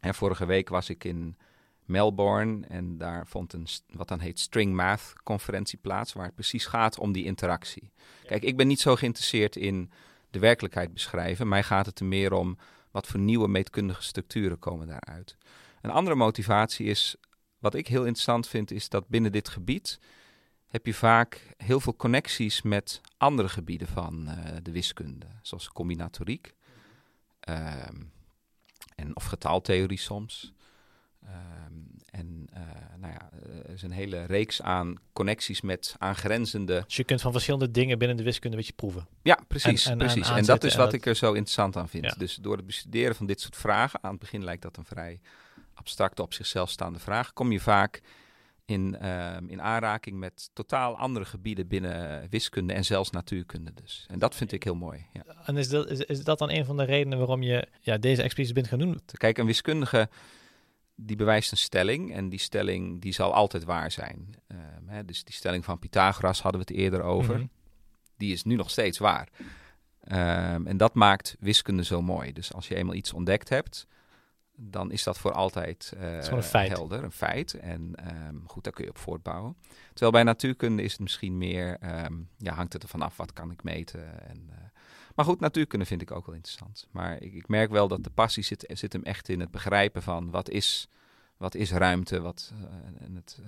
En 0.00 0.14
vorige 0.14 0.46
week 0.46 0.68
was 0.68 0.88
ik 0.88 1.04
in 1.04 1.36
Melbourne 1.90 2.66
en 2.66 2.98
daar 2.98 3.26
vond 3.26 3.52
een 3.52 3.66
wat 3.90 4.08
dan 4.08 4.20
heet 4.20 4.38
String 4.38 4.74
Math 4.74 5.12
conferentie 5.24 5.78
plaats, 5.78 6.12
waar 6.12 6.24
het 6.24 6.34
precies 6.34 6.66
gaat 6.66 6.98
om 6.98 7.12
die 7.12 7.24
interactie. 7.24 7.92
Kijk, 8.26 8.42
ik 8.42 8.56
ben 8.56 8.66
niet 8.66 8.80
zo 8.80 8.96
geïnteresseerd 8.96 9.56
in 9.56 9.90
de 10.30 10.38
werkelijkheid 10.38 10.92
beschrijven. 10.92 11.48
Mij 11.48 11.62
gaat 11.62 11.86
het 11.86 12.00
er 12.00 12.06
meer 12.06 12.32
om 12.32 12.58
wat 12.90 13.06
voor 13.06 13.20
nieuwe 13.20 13.48
meetkundige 13.48 14.02
structuren 14.02 14.58
komen 14.58 14.86
daaruit. 14.86 15.36
Een 15.80 15.90
andere 15.90 16.16
motivatie 16.16 16.86
is, 16.86 17.16
wat 17.58 17.74
ik 17.74 17.86
heel 17.86 18.04
interessant 18.04 18.48
vind, 18.48 18.70
is 18.70 18.88
dat 18.88 19.08
binnen 19.08 19.32
dit 19.32 19.48
gebied 19.48 19.98
heb 20.70 20.86
je 20.86 20.94
vaak 20.94 21.54
heel 21.56 21.80
veel 21.80 21.96
connecties 21.96 22.62
met 22.62 23.00
andere 23.16 23.48
gebieden 23.48 23.88
van 23.88 24.28
eh, 24.28 24.56
de 24.62 24.72
wiskunde, 24.72 25.26
zoals 25.42 25.68
combinatoriek 25.68 26.54
ehm, 27.40 28.02
en, 28.94 29.16
of 29.16 29.24
getaltheorie 29.24 29.98
soms. 29.98 30.52
Ehm, 31.26 31.72
en 32.10 32.46
uh, 32.54 32.60
nou 32.96 33.12
ja, 33.12 33.30
er 33.66 33.70
is 33.70 33.82
een 33.82 33.90
hele 33.90 34.24
reeks 34.24 34.62
aan 34.62 34.94
connecties 35.12 35.60
met 35.60 35.94
aangrenzende. 35.98 36.82
Dus 36.86 36.96
je 36.96 37.04
kunt 37.04 37.20
van 37.20 37.32
verschillende 37.32 37.70
dingen 37.70 37.98
binnen 37.98 38.16
de 38.16 38.22
wiskunde 38.22 38.56
een 38.56 38.62
beetje 38.62 38.76
proeven. 38.76 39.06
Ja, 39.22 39.38
precies. 39.48 39.84
En, 39.84 39.90
en, 39.90 39.98
precies. 39.98 40.30
en 40.30 40.44
dat 40.44 40.64
is 40.64 40.74
wat 40.74 40.92
ik 40.92 41.06
er 41.06 41.16
zo 41.16 41.28
interessant 41.28 41.76
aan 41.76 41.88
vind. 41.88 42.18
Dus 42.18 42.34
door 42.34 42.56
het 42.56 42.66
bestuderen 42.66 43.14
van 43.14 43.26
dit 43.26 43.40
soort 43.40 43.56
vragen, 43.56 44.02
aan 44.02 44.10
het 44.10 44.20
begin 44.20 44.44
lijkt 44.44 44.62
dat 44.62 44.76
een 44.76 44.84
vrij 44.84 45.20
abstracte, 45.74 46.22
op 46.22 46.34
zichzelf 46.34 46.70
staande 46.70 46.98
vraag, 46.98 47.32
kom 47.32 47.52
je 47.52 47.60
vaak 47.60 48.00
in, 48.64 48.98
ehm, 48.98 49.48
in 49.48 49.62
aanraking 49.62 50.18
met 50.18 50.50
totaal 50.52 50.98
andere 50.98 51.24
gebieden 51.24 51.68
binnen 51.68 52.26
wiskunde 52.30 52.72
en 52.72 52.84
zelfs 52.84 53.10
natuurkunde 53.10 53.72
dus. 53.74 54.06
En 54.08 54.18
dat 54.18 54.34
vind 54.34 54.52
ik 54.52 54.64
heel 54.64 54.74
mooi. 54.74 55.06
Ja. 55.12 55.24
En 55.44 55.56
is 55.56 55.68
dat, 55.68 55.90
is, 55.90 56.00
is 56.00 56.24
dat 56.24 56.38
dan 56.38 56.50
een 56.50 56.64
van 56.64 56.76
de 56.76 56.84
redenen 56.84 57.18
waarom 57.18 57.42
je 57.42 57.68
ja, 57.80 57.98
deze 57.98 58.22
expeditie 58.22 58.54
bent 58.54 58.68
gaan 58.68 58.78
doen? 58.78 59.00
Kijk, 59.12 59.38
een 59.38 59.46
wiskundige 59.46 60.08
die 61.02 61.16
bewijst 61.16 61.50
een 61.50 61.56
stelling 61.56 62.12
en 62.12 62.28
die 62.28 62.38
stelling 62.38 63.00
die 63.00 63.12
zal 63.12 63.34
altijd 63.34 63.64
waar 63.64 63.90
zijn. 63.90 64.34
Um, 64.48 64.88
hè, 64.88 65.04
dus 65.04 65.24
die 65.24 65.34
stelling 65.34 65.64
van 65.64 65.78
Pythagoras 65.78 66.42
hadden 66.42 66.60
we 66.60 66.66
het 66.72 66.76
eerder 66.82 67.02
over. 67.02 67.36
Mhm. 67.36 67.46
Die 68.16 68.32
is 68.32 68.42
nu 68.42 68.54
nog 68.54 68.70
steeds 68.70 68.98
waar. 68.98 69.28
Um, 70.08 70.66
en 70.66 70.76
dat 70.76 70.94
maakt 70.94 71.36
wiskunde 71.38 71.84
zo 71.84 72.02
mooi. 72.02 72.32
Dus 72.32 72.52
als 72.52 72.68
je 72.68 72.74
eenmaal 72.74 72.94
iets 72.94 73.12
ontdekt 73.12 73.48
hebt, 73.48 73.86
dan 74.52 74.90
is 74.90 75.02
dat 75.02 75.18
voor 75.18 75.32
altijd 75.32 75.92
uh, 75.96 76.22
een 76.22 76.42
feit. 76.42 76.68
helder, 76.68 77.04
een 77.04 77.12
feit. 77.12 77.54
En 77.54 77.94
um, 78.28 78.42
goed, 78.46 78.64
daar 78.64 78.72
kun 78.72 78.84
je 78.84 78.90
op 78.90 78.98
voortbouwen. 78.98 79.56
Terwijl 79.88 80.12
bij 80.12 80.22
natuurkunde 80.22 80.82
is 80.82 80.92
het 80.92 81.00
misschien 81.00 81.38
meer, 81.38 81.78
ja, 82.36 82.52
hangt 82.52 82.72
het 82.72 82.82
ervan 82.82 83.02
af, 83.02 83.16
wat 83.16 83.32
kan 83.32 83.50
ik 83.50 83.62
meten? 83.62 84.28
En, 84.28 84.46
uh, 84.50 84.56
maar 85.20 85.28
goed, 85.28 85.40
natuurkunde 85.40 85.84
vind 85.84 86.02
ik 86.02 86.10
ook 86.10 86.26
wel 86.26 86.34
interessant. 86.34 86.86
Maar 86.90 87.22
ik, 87.22 87.34
ik, 87.34 87.48
merk 87.48 87.70
wel 87.70 87.88
dat 87.88 88.04
de 88.04 88.10
passie 88.10 88.42
zit, 88.42 88.64
zit 88.68 88.92
hem 88.92 89.02
echt 89.02 89.28
in 89.28 89.40
het 89.40 89.50
begrijpen 89.50 90.02
van 90.02 90.30
wat 90.30 90.50
is, 90.50 90.88
wat 91.36 91.54
is 91.54 91.72
ruimte, 91.72 92.20
wat, 92.20 92.52
uh, 92.54 93.06
en 93.06 93.14
het, 93.14 93.38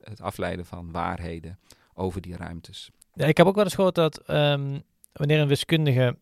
het 0.00 0.20
afleiden 0.20 0.66
van 0.66 0.92
waarheden 0.92 1.58
over 1.94 2.20
die 2.20 2.36
ruimtes. 2.36 2.90
Ja, 3.14 3.26
ik 3.26 3.36
heb 3.36 3.46
ook 3.46 3.54
wel 3.54 3.64
eens 3.64 3.74
gehoord 3.74 3.94
dat 3.94 4.30
um, 4.30 4.82
wanneer 5.12 5.40
een 5.40 5.48
wiskundige, 5.48 6.16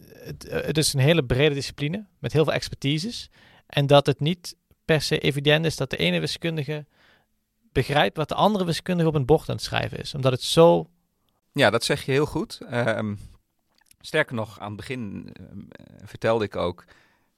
het, 0.00 0.42
het 0.50 0.78
is 0.78 0.92
een 0.92 1.00
hele 1.00 1.24
brede 1.24 1.54
discipline 1.54 2.06
met 2.18 2.32
heel 2.32 2.44
veel 2.44 2.52
expertises. 2.52 3.30
En 3.66 3.86
dat 3.86 4.06
het 4.06 4.20
niet 4.20 4.56
per 4.84 5.00
se 5.00 5.18
evident 5.18 5.64
is 5.64 5.76
dat 5.76 5.90
de 5.90 5.96
ene 5.96 6.20
wiskundige 6.20 6.86
begrijpt 7.72 8.16
wat 8.16 8.28
de 8.28 8.34
andere 8.34 8.64
wiskundige 8.64 9.08
op 9.08 9.14
een 9.14 9.26
bord 9.26 9.48
aan 9.48 9.54
het 9.54 9.64
schrijven 9.64 9.98
is. 9.98 10.14
Omdat 10.14 10.32
het 10.32 10.42
zo. 10.42 10.90
Ja, 11.52 11.70
dat 11.70 11.84
zeg 11.84 12.04
je 12.04 12.12
heel 12.12 12.26
goed. 12.26 12.60
Um, 12.72 13.18
sterker 14.02 14.34
nog, 14.34 14.60
aan 14.60 14.66
het 14.66 14.76
begin 14.76 15.32
um, 15.40 15.68
vertelde 16.04 16.44
ik 16.44 16.56
ook. 16.56 16.84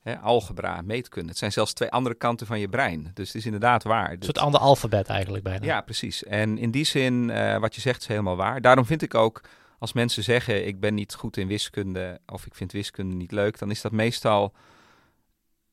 Hè, 0.00 0.18
algebra, 0.18 0.82
meetkunde. 0.82 1.28
Het 1.28 1.38
zijn 1.38 1.52
zelfs 1.52 1.72
twee 1.72 1.90
andere 1.90 2.14
kanten 2.14 2.46
van 2.46 2.60
je 2.60 2.68
brein. 2.68 3.10
Dus 3.14 3.26
het 3.26 3.36
is 3.36 3.44
inderdaad 3.44 3.82
waar. 3.82 4.12
Een 4.12 4.22
soort 4.22 4.38
ander 4.38 4.60
alfabet 4.60 5.08
eigenlijk 5.08 5.44
bijna. 5.44 5.64
Ja, 5.64 5.80
precies. 5.80 6.24
En 6.24 6.58
in 6.58 6.70
die 6.70 6.84
zin, 6.84 7.28
uh, 7.28 7.58
wat 7.58 7.74
je 7.74 7.80
zegt, 7.80 8.00
is 8.00 8.06
helemaal 8.06 8.36
waar. 8.36 8.60
Daarom 8.60 8.84
vind 8.84 9.02
ik 9.02 9.14
ook, 9.14 9.40
als 9.78 9.92
mensen 9.92 10.22
zeggen: 10.22 10.66
ik 10.66 10.80
ben 10.80 10.94
niet 10.94 11.14
goed 11.14 11.36
in 11.36 11.46
wiskunde 11.46 12.20
of 12.26 12.46
ik 12.46 12.54
vind 12.54 12.72
wiskunde 12.72 13.14
niet 13.14 13.32
leuk, 13.32 13.58
dan 13.58 13.70
is 13.70 13.80
dat 13.80 13.92
meestal 13.92 14.52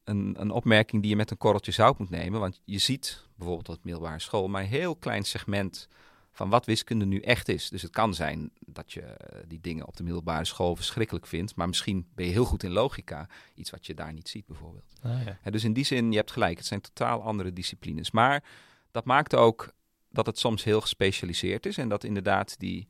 een, 0.03 0.35
een 0.39 0.51
opmerking 0.51 1.01
die 1.01 1.11
je 1.11 1.17
met 1.17 1.31
een 1.31 1.37
korreltje 1.37 1.71
zout 1.71 1.99
moet 1.99 2.09
nemen. 2.09 2.39
Want 2.39 2.61
je 2.65 2.77
ziet 2.77 3.27
bijvoorbeeld 3.35 3.77
op 3.77 3.83
middelbare 3.83 4.19
school 4.19 4.47
maar 4.47 4.61
een 4.61 4.67
heel 4.67 4.95
klein 4.95 5.23
segment 5.23 5.87
van 6.31 6.49
wat 6.49 6.65
wiskunde 6.65 7.05
nu 7.05 7.19
echt 7.19 7.47
is. 7.49 7.69
Dus 7.69 7.81
het 7.81 7.91
kan 7.91 8.13
zijn 8.13 8.51
dat 8.59 8.91
je 8.93 9.17
die 9.47 9.61
dingen 9.61 9.87
op 9.87 9.97
de 9.97 10.03
middelbare 10.03 10.45
school 10.45 10.75
verschrikkelijk 10.75 11.27
vindt. 11.27 11.55
Maar 11.55 11.67
misschien 11.67 12.07
ben 12.15 12.25
je 12.25 12.31
heel 12.31 12.45
goed 12.45 12.63
in 12.63 12.71
logica. 12.71 13.29
Iets 13.55 13.69
wat 13.69 13.85
je 13.85 13.93
daar 13.93 14.13
niet 14.13 14.29
ziet 14.29 14.45
bijvoorbeeld. 14.45 14.93
Ah, 15.01 15.25
ja. 15.43 15.51
dus 15.51 15.63
in 15.63 15.73
die 15.73 15.85
zin, 15.85 16.11
je 16.11 16.17
hebt 16.17 16.31
gelijk. 16.31 16.57
Het 16.57 16.65
zijn 16.65 16.81
totaal 16.81 17.23
andere 17.23 17.53
disciplines. 17.53 18.11
Maar 18.11 18.43
dat 18.91 19.05
maakt 19.05 19.35
ook 19.35 19.73
dat 20.09 20.25
het 20.25 20.39
soms 20.39 20.63
heel 20.63 20.81
gespecialiseerd 20.81 21.65
is. 21.65 21.77
En 21.77 21.89
dat 21.89 22.03
inderdaad 22.03 22.59
die 22.59 22.87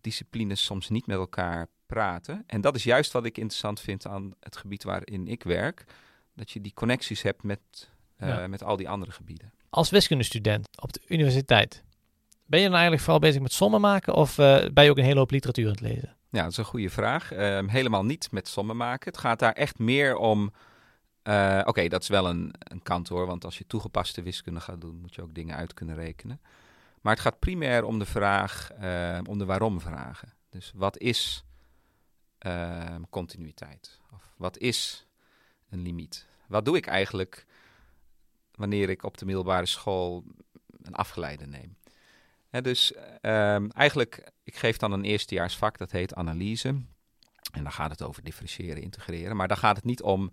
disciplines 0.00 0.64
soms 0.64 0.88
niet 0.88 1.06
met 1.06 1.16
elkaar 1.16 1.66
praten. 1.86 2.44
En 2.46 2.60
dat 2.60 2.74
is 2.74 2.84
juist 2.84 3.12
wat 3.12 3.24
ik 3.24 3.38
interessant 3.38 3.80
vind 3.80 4.06
aan 4.06 4.34
het 4.40 4.56
gebied 4.56 4.82
waarin 4.82 5.28
ik 5.28 5.42
werk 5.42 5.84
dat 6.34 6.50
je 6.50 6.60
die 6.60 6.74
connecties 6.74 7.22
hebt 7.22 7.42
met, 7.42 7.90
uh, 8.18 8.46
met 8.46 8.62
al 8.62 8.76
die 8.76 8.88
andere 8.88 9.12
gebieden. 9.12 9.52
Als 9.70 9.90
wiskundestudent 9.90 10.68
op 10.80 10.92
de 10.92 11.00
universiteit, 11.06 11.84
ben 12.46 12.58
je 12.60 12.64
dan 12.64 12.74
eigenlijk 12.74 13.02
vooral 13.02 13.20
bezig 13.20 13.42
met 13.42 13.52
sommen 13.52 13.80
maken 13.80 14.14
of 14.14 14.38
uh, 14.38 14.64
ben 14.72 14.84
je 14.84 14.90
ook 14.90 14.98
een 14.98 15.04
hele 15.04 15.18
hoop 15.18 15.30
literatuur 15.30 15.64
aan 15.66 15.70
het 15.70 15.80
lezen? 15.80 16.16
Ja, 16.30 16.42
dat 16.42 16.50
is 16.50 16.56
een 16.56 16.64
goede 16.64 16.90
vraag. 16.90 17.32
Uh, 17.32 17.58
helemaal 17.66 18.04
niet 18.04 18.32
met 18.32 18.48
sommen 18.48 18.76
maken. 18.76 19.12
Het 19.12 19.20
gaat 19.20 19.38
daar 19.38 19.52
echt 19.52 19.78
meer 19.78 20.16
om. 20.16 20.52
Uh, 21.22 21.60
Oké, 21.64 21.88
dat 21.88 22.02
is 22.02 22.08
wel 22.08 22.28
een, 22.28 22.54
een 22.58 22.82
kant 22.82 23.08
hoor, 23.08 23.26
want 23.26 23.44
als 23.44 23.58
je 23.58 23.66
toegepaste 23.66 24.22
wiskunde 24.22 24.60
gaat 24.60 24.80
doen, 24.80 24.96
moet 25.00 25.14
je 25.14 25.22
ook 25.22 25.34
dingen 25.34 25.56
uit 25.56 25.74
kunnen 25.74 25.94
rekenen. 25.94 26.40
Maar 27.00 27.12
het 27.12 27.22
gaat 27.22 27.38
primair 27.38 27.84
om 27.84 27.98
de 27.98 28.04
vraag, 28.04 28.70
om 29.26 29.38
de 29.38 29.44
waarom-vragen. 29.44 30.32
Dus 30.50 30.72
wat 30.74 30.98
is 30.98 31.44
continuïteit? 33.10 34.00
Of 34.12 34.34
wat 34.36 34.58
is 34.58 35.06
een 35.70 35.82
limiet. 35.82 36.26
Wat 36.46 36.64
doe 36.64 36.76
ik 36.76 36.86
eigenlijk 36.86 37.46
wanneer 38.54 38.90
ik 38.90 39.02
op 39.02 39.18
de 39.18 39.24
middelbare 39.24 39.66
school 39.66 40.24
een 40.82 40.94
afgeleide 40.94 41.46
neem? 41.46 41.76
Dus 42.62 42.92
um, 43.22 43.70
eigenlijk, 43.70 44.30
ik 44.42 44.56
geef 44.56 44.76
dan 44.76 44.92
een 44.92 45.04
eerstejaarsvak, 45.04 45.78
dat 45.78 45.90
heet 45.90 46.14
analyse. 46.14 46.68
En 47.52 47.62
dan 47.62 47.72
gaat 47.72 47.90
het 47.90 48.02
over 48.02 48.22
differentiëren, 48.22 48.82
integreren. 48.82 49.36
Maar 49.36 49.48
dan 49.48 49.56
gaat 49.56 49.76
het 49.76 49.84
niet 49.84 50.02
om, 50.02 50.30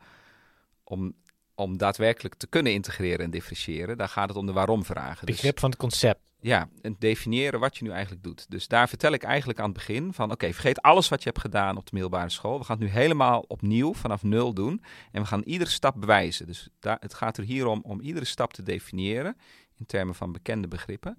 om, 0.84 1.14
om 1.56 1.78
daadwerkelijk 1.78 2.36
te 2.36 2.48
kunnen 2.48 2.74
integreren 2.74 3.26
en 3.26 3.32
differentiëren. 3.32 3.98
Daar 3.98 4.10
gaat 4.10 4.28
het 4.28 4.38
om 4.38 4.46
de 4.46 4.52
waarom-vragen. 4.52 5.26
Begrip 5.26 5.52
dus, 5.52 5.62
van 5.62 5.70
het 5.70 5.80
concept. 5.80 6.20
Ja, 6.40 6.70
en 6.82 6.96
definiëren 7.00 7.60
wat 7.60 7.78
je 7.78 7.84
nu 7.84 7.92
eigenlijk 7.92 8.24
doet. 8.24 8.46
Dus 8.50 8.68
daar 8.68 8.90
vertel 8.90 9.12
ik 9.12 9.24
eigenlijk 9.24 9.60
aan 9.60 9.66
het 9.66 9.74
begin 9.74 10.14
van... 10.14 10.32
oké, 10.32 10.54
vergeet 10.54 10.82
alles 10.82 11.10
wat 11.10 11.24
je 11.24 11.30
hebt 11.30 11.42
gedaan 11.42 11.78
op 11.78 11.86
de 11.86 11.92
middelbare 11.94 12.30
school. 12.30 12.58
We 12.60 12.66
gaan 12.66 12.78
het 12.78 12.86
nu 12.86 12.92
helemaal 12.92 13.46
opnieuw 13.48 13.94
vanaf 13.94 14.24
nul 14.24 14.54
doen. 14.54 14.84
En 15.12 15.22
we 15.22 15.28
gaan 15.28 15.42
iedere 15.42 15.70
stap 15.70 15.96
bewijzen. 16.00 16.48
Dus 16.48 16.70
daar, 16.80 16.98
het 17.00 17.14
gaat 17.14 17.38
er 17.38 17.44
hier 17.44 17.68
om 17.68 17.80
om 17.84 18.00
iedere 18.00 18.26
stap 18.26 18.54
te 18.54 18.64
definiëren... 18.64 19.38
in 19.78 19.86
termen 19.86 20.16
van 20.16 20.32
bekende 20.32 20.68
begrippen 20.68 21.18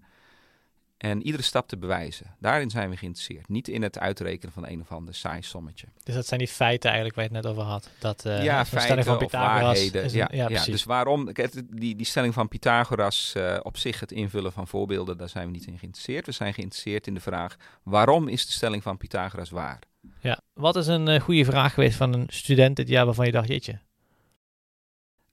en 1.03 1.23
iedere 1.23 1.43
stap 1.43 1.69
te 1.69 1.77
bewijzen. 1.77 2.35
Daarin 2.39 2.71
zijn 2.71 2.91
we 2.91 2.97
geïnteresseerd. 2.97 3.49
Niet 3.49 3.69
in 3.69 3.83
het 3.83 3.99
uitrekenen 3.99 4.53
van 4.53 4.67
een 4.67 4.81
of 4.81 4.93
ander 4.93 5.15
saai 5.15 5.43
sommetje. 5.43 5.87
Dus 6.03 6.15
dat 6.15 6.27
zijn 6.27 6.41
die 6.41 6.49
feiten 6.49 6.91
eigenlijk 6.91 7.19
waar 7.19 7.29
je 7.29 7.35
het 7.35 7.43
net 7.43 7.53
over 7.53 7.63
had. 7.63 7.91
Dat, 7.99 8.25
uh, 8.27 8.45
ja, 8.45 8.65
feiten 8.65 9.05
van 9.05 9.19
Pythagoras 9.19 9.91
ja, 9.91 10.29
ja, 10.33 10.49
ja, 10.49 10.65
dus 10.65 10.85
waarom... 10.85 11.33
Die, 11.71 11.97
die 11.97 12.07
stelling 12.07 12.35
van 12.35 12.49
Pythagoras 12.49 13.35
uh, 13.37 13.59
op 13.63 13.77
zich, 13.77 14.01
het 14.01 14.13
invullen 14.13 14.53
van 14.53 14.69
voorbeelden... 14.69 15.17
daar 15.17 15.29
zijn 15.29 15.47
we 15.47 15.53
niet 15.53 15.67
in 15.67 15.79
geïnteresseerd. 15.79 16.27
We 16.27 16.33
zijn 16.33 16.55
geïnteresseerd 16.55 17.07
in 17.07 17.15
de 17.15 17.21
vraag... 17.21 17.57
waarom 17.83 18.29
is 18.29 18.47
de 18.47 18.53
stelling 18.53 18.83
van 18.83 18.97
Pythagoras 18.97 19.51
waar? 19.51 19.79
Ja, 20.21 20.41
wat 20.53 20.77
is 20.77 20.87
een 20.87 21.09
uh, 21.09 21.21
goede 21.21 21.45
vraag 21.45 21.75
geweest 21.75 21.97
van 21.97 22.13
een 22.13 22.27
student 22.29 22.77
dit 22.77 22.89
jaar... 22.89 23.05
waarvan 23.05 23.27
je 23.27 23.33
dacht, 23.33 23.49
jeetje... 23.49 23.79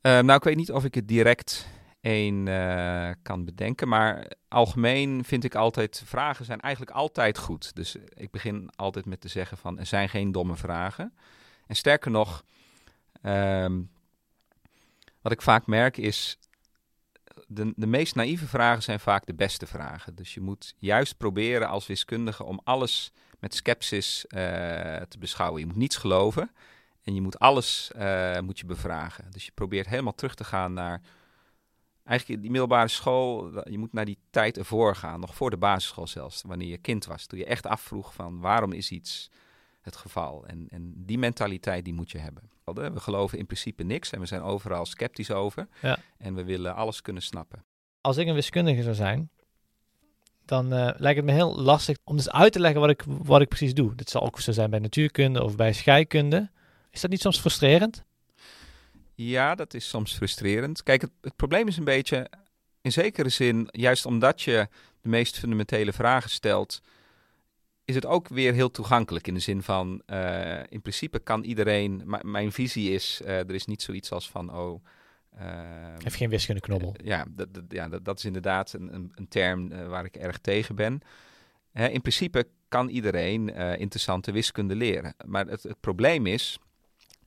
nou, 0.02 0.34
ik 0.34 0.44
weet 0.44 0.56
niet 0.56 0.72
of 0.72 0.84
ik 0.84 0.96
het 0.96 1.08
direct 1.08 1.68
één 2.01 2.46
uh, 2.46 3.10
kan 3.22 3.46
bedenken. 3.46 3.88
Maar 3.88 4.32
algemeen 4.48 5.24
vind 5.24 5.44
ik 5.44 5.56
altijd, 5.56 6.03
vragen 6.06 6.46
zijn 6.46 6.60
eigenlijk 6.60 6.96
altijd 6.96 7.38
goed. 7.38 7.75
Dus 7.75 7.96
ik 8.10 8.32
begin 8.32 8.70
altijd 8.75 9.06
met 9.06 9.22
te 9.22 9.27
zeggen 9.27 9.58
van, 9.58 9.79
er 9.79 9.86
zijn 9.86 10.10
geen 10.10 10.32
domme 10.32 10.56
vragen. 10.56 11.13
En 11.68 11.75
sterker 11.75 12.12
nog, 12.12 12.44
um, 13.22 13.89
wat 15.22 15.32
ik 15.32 15.41
vaak 15.41 15.68
merk 15.68 15.98
is, 15.98 16.38
de, 17.48 17.74
de 17.75 17.88
meest 17.88 18.15
naïeve 18.15 18.48
vragen 18.48 18.84
zijn 18.84 19.00
vaak 19.00 19.25
de 19.25 19.34
beste 19.34 19.68
vragen. 19.68 20.15
Dus 20.15 20.34
je 20.34 20.41
moet 20.41 20.74
juist 20.77 21.18
proberen 21.18 21.68
als 21.68 21.88
wiskundige 21.88 22.44
om 22.44 22.62
alles 22.63 23.12
met 23.39 23.56
sceptisch 23.56 24.25
uh, 24.27 24.39
te 24.96 25.18
beschouwen. 25.20 25.60
Je 25.60 25.65
moet 25.65 25.75
niets 25.75 25.98
geloven 25.98 26.51
en 27.03 27.15
je 27.15 27.22
moet 27.22 27.39
alles 27.39 27.91
uh, 27.96 28.39
moet 28.39 28.60
je 28.60 28.65
bevragen. 28.65 29.32
Dus 29.32 29.46
je 29.46 29.51
probeert 29.51 29.88
helemaal 29.88 30.15
terug 30.15 30.36
te 30.36 30.44
gaan 30.44 30.74
naar 30.74 31.01
eigenlijk 32.10 32.42
die 32.42 32.51
middelbare 32.51 32.88
school, 32.88 33.51
je 33.70 33.78
moet 33.78 33.94
naar 33.94 34.06
die 34.06 34.18
tijd 34.30 34.58
ervoor 34.58 34.96
gaan, 34.96 35.20
nog 35.20 35.36
voor 35.36 35.50
de 35.50 35.58
basisschool 35.58 36.08
zelfs, 36.08 36.42
wanneer 36.48 36.68
je 36.68 36.78
kind 36.78 37.06
was. 37.06 37.25
Toen 37.25 37.39
je 37.39 37.46
echt 37.46 37.66
afvroeg 37.66 38.13
van 38.13 38.39
waarom 38.39 38.72
is 38.72 38.92
iets 38.92 39.30
het 39.82 39.96
geval. 39.96 40.46
En, 40.46 40.68
en 40.70 40.94
die 40.96 41.18
mentaliteit 41.18 41.86
die 41.86 41.94
moet 41.94 42.12
je 42.12 42.18
hebben. 42.18 42.50
We 42.63 43.00
geloven 43.00 43.38
in 43.38 43.46
principe 43.46 43.84
niks 43.84 44.12
en 44.12 44.20
we 44.20 44.25
zijn 44.25 44.42
overal 44.42 44.86
sceptisch 44.86 45.32
over. 45.32 45.68
Ja. 45.82 45.98
En 46.18 46.36
we 46.36 46.44
willen 46.44 46.75
alles 46.75 47.01
kunnen 47.01 47.24
snappen. 47.24 47.66
Als 48.01 48.18
ik 48.18 48.28
een 48.28 48.34
wiskundige 48.34 48.84
zou 48.84 48.96
zijn, 48.96 49.30
dan 50.46 50.74
eh, 50.74 50.89
lijkt 50.98 51.18
het 51.18 51.25
me 51.25 51.32
heel 51.32 51.56
lastig 51.60 51.98
om 52.04 52.16
dus 52.16 52.30
uit 52.30 52.54
te 52.54 52.60
leggen 52.60 52.82
wat 52.82 52.89
ik, 52.89 53.04
wat 53.08 53.42
ik 53.42 53.48
precies 53.48 53.74
doe. 53.74 53.96
Dit 53.96 54.10
zal 54.10 54.22
ook 54.22 54.39
zo 54.39 54.51
zijn 54.51 54.70
bij 54.70 54.80
natuurkunde 54.80 55.44
of 55.44 55.56
bij 55.56 55.74
scheikunde. 55.74 56.51
Is 56.92 57.01
dat 57.01 57.10
niet 57.10 57.22
soms 57.22 57.39
frustrerend? 57.39 58.04
Ja, 59.22 59.56
dat 59.56 59.74
is 59.74 59.90
soms 59.90 60.14
frustrerend. 60.14 60.84
Kijk, 60.84 61.02
het, 61.02 61.12
het 61.22 61.36
probleem 61.36 61.68
is 61.68 61.78
een 61.78 61.84
beetje, 61.84 62.30
in 62.82 62.92
zekere 62.92 63.30
zin, 63.30 63.68
juist 63.72 64.06
omdat 64.06 64.42
je 64.42 64.68
de 65.02 65.10
meest 65.10 65.38
fundamentele 65.40 65.94
vragen 65.94 66.30
stelt, 66.30 66.82
is 67.86 67.96
het 67.96 68.06
ook 68.06 68.28
weer 68.28 68.54
heel 68.54 68.72
toegankelijk 68.72 69.28
in 69.28 69.34
de 69.34 69.40
zin 69.40 69.64
van, 69.64 70.02
eh, 70.06 70.60
in 70.70 70.82
principe 70.82 71.20
kan 71.20 71.44
iedereen, 71.44 72.04
mijn 72.22 72.52
visie 72.52 72.92
is, 72.92 73.22
eh, 73.22 73.38
er 73.38 73.54
is 73.54 73.66
niet 73.66 73.82
zoiets 73.82 74.12
als 74.12 74.30
van, 74.30 74.54
oh... 74.54 74.84
ehm, 75.38 76.02
Heeft 76.04 76.16
geen 76.16 76.30
wiskundeknobbel. 76.30 76.96
eh, 76.98 77.06
ja, 77.06 77.26
dat, 77.30 77.54
dat, 77.54 77.64
ja 77.70 77.90
dat, 77.90 78.06
dat 78.06 78.18
is 78.18 78.26
inderdaad 78.26 78.74
een, 78.74 78.94
een, 78.94 79.12
een 79.16 79.28
term 79.28 79.88
waar 79.88 80.06
ik 80.06 80.16
erg 80.16 80.38
tegen 80.38 80.76
ben. 80.76 81.02
Hè, 81.72 81.88
in 81.88 82.02
principe 82.02 82.48
kan 82.68 82.90
iedereen 82.90 83.50
interessante 83.80 84.32
wiskunde 84.32 84.76
leren. 84.76 85.14
Maar 85.26 85.48
het, 85.48 85.64
het 85.64 85.80
probleem 85.80 86.26
is, 86.26 86.60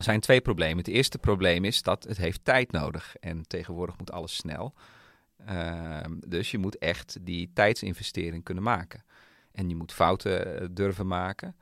zijn 0.03 0.21
twee 0.21 0.41
problemen. 0.41 0.79
Het 0.79 0.89
eerste 0.89 1.19
probleem 1.19 1.65
is 1.65 1.83
dat 1.83 2.05
het 2.05 2.17
heeft 2.17 2.45
tijd 2.45 2.73
nodig. 2.73 3.17
En 3.17 3.47
tegenwoordig 3.47 3.99
moet 3.99 4.13
alles 4.13 4.35
snel. 4.37 4.75
Ehm, 5.47 6.19
dus 6.27 6.51
je 6.51 6.59
moet 6.59 6.79
echt 6.79 7.19
die 7.21 7.51
tijdsinvestering 7.53 8.45
kunnen 8.45 8.65
maken. 8.65 9.05
En 9.53 9.69
je 9.69 9.77
moet 9.77 9.93
fouten 9.93 10.61
eh, 10.61 10.67
durven 10.71 11.07
maken. 11.07 11.57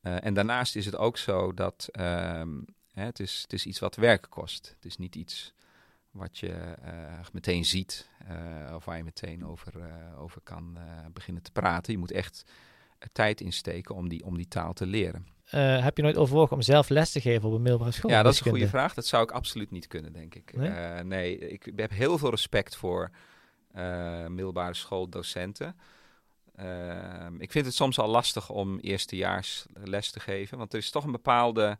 Eh, 0.00 0.24
en 0.24 0.34
daarnaast 0.34 0.76
is 0.76 0.86
het 0.86 0.96
ook 0.96 1.18
zo 1.18 1.54
dat 1.54 1.88
ehm, 1.90 2.60
het, 2.92 3.20
is, 3.20 3.42
het 3.42 3.52
is 3.52 3.66
iets 3.66 3.78
wat 3.78 3.96
werk 3.96 4.26
kost. 4.30 4.72
Het 4.74 4.84
is 4.84 4.96
niet 4.96 5.16
iets 5.16 5.54
wat 6.10 6.38
je 6.38 6.52
eh, 6.82 7.26
meteen 7.32 7.64
ziet 7.64 8.10
of 8.74 8.84
waar 8.84 8.96
je 8.96 9.04
meteen 9.04 9.46
over, 9.46 9.72
over 10.16 10.40
kan 10.40 10.78
beginnen 11.12 11.42
te 11.42 11.52
praten. 11.52 11.92
Je 11.92 11.98
moet 11.98 12.10
echt 12.10 12.44
tijd 13.12 13.40
insteken 13.40 13.94
om 13.94 14.08
die, 14.08 14.24
om 14.24 14.36
die 14.36 14.48
taal 14.48 14.72
te 14.72 14.86
leren. 14.86 15.26
Eh, 15.52 15.82
heb 15.82 15.96
je 15.96 16.02
nooit 16.02 16.16
overwogen 16.16 16.56
om 16.56 16.62
zelf 16.62 16.88
les 16.88 17.10
te 17.12 17.20
geven 17.20 17.48
op 17.48 17.54
een 17.54 17.62
middelbare 17.62 17.90
school? 17.90 18.10
ja, 18.10 18.22
dat 18.22 18.32
is 18.32 18.40
een 18.40 18.50
goede 18.50 18.68
vraag. 18.68 18.94
Dat 18.94 19.06
zou 19.06 19.22
ik 19.22 19.30
absoluut 19.30 19.70
niet 19.70 19.86
kunnen, 19.86 20.12
denk 20.12 20.34
ik. 20.34 20.56
Nee? 20.56 20.70
Nee, 20.70 21.04
nee 21.04 21.38
ik 21.38 21.72
heb 21.76 21.90
heel 21.90 22.18
veel 22.18 22.30
respect 22.30 22.76
voor 22.76 23.10
eh, 23.72 24.26
middelbare 24.26 24.74
schooldocenten. 24.74 25.76
Ehm, 26.54 27.40
ik 27.40 27.50
vind 27.50 27.66
het 27.66 27.74
soms 27.74 27.98
al 27.98 28.08
lastig 28.08 28.50
om 28.50 28.78
eerstejaars 28.78 29.66
les 29.84 30.10
te 30.10 30.20
geven, 30.20 30.58
want 30.58 30.72
er 30.72 30.78
is 30.78 30.90
toch 30.90 31.04
een 31.04 31.12
bepaalde 31.12 31.78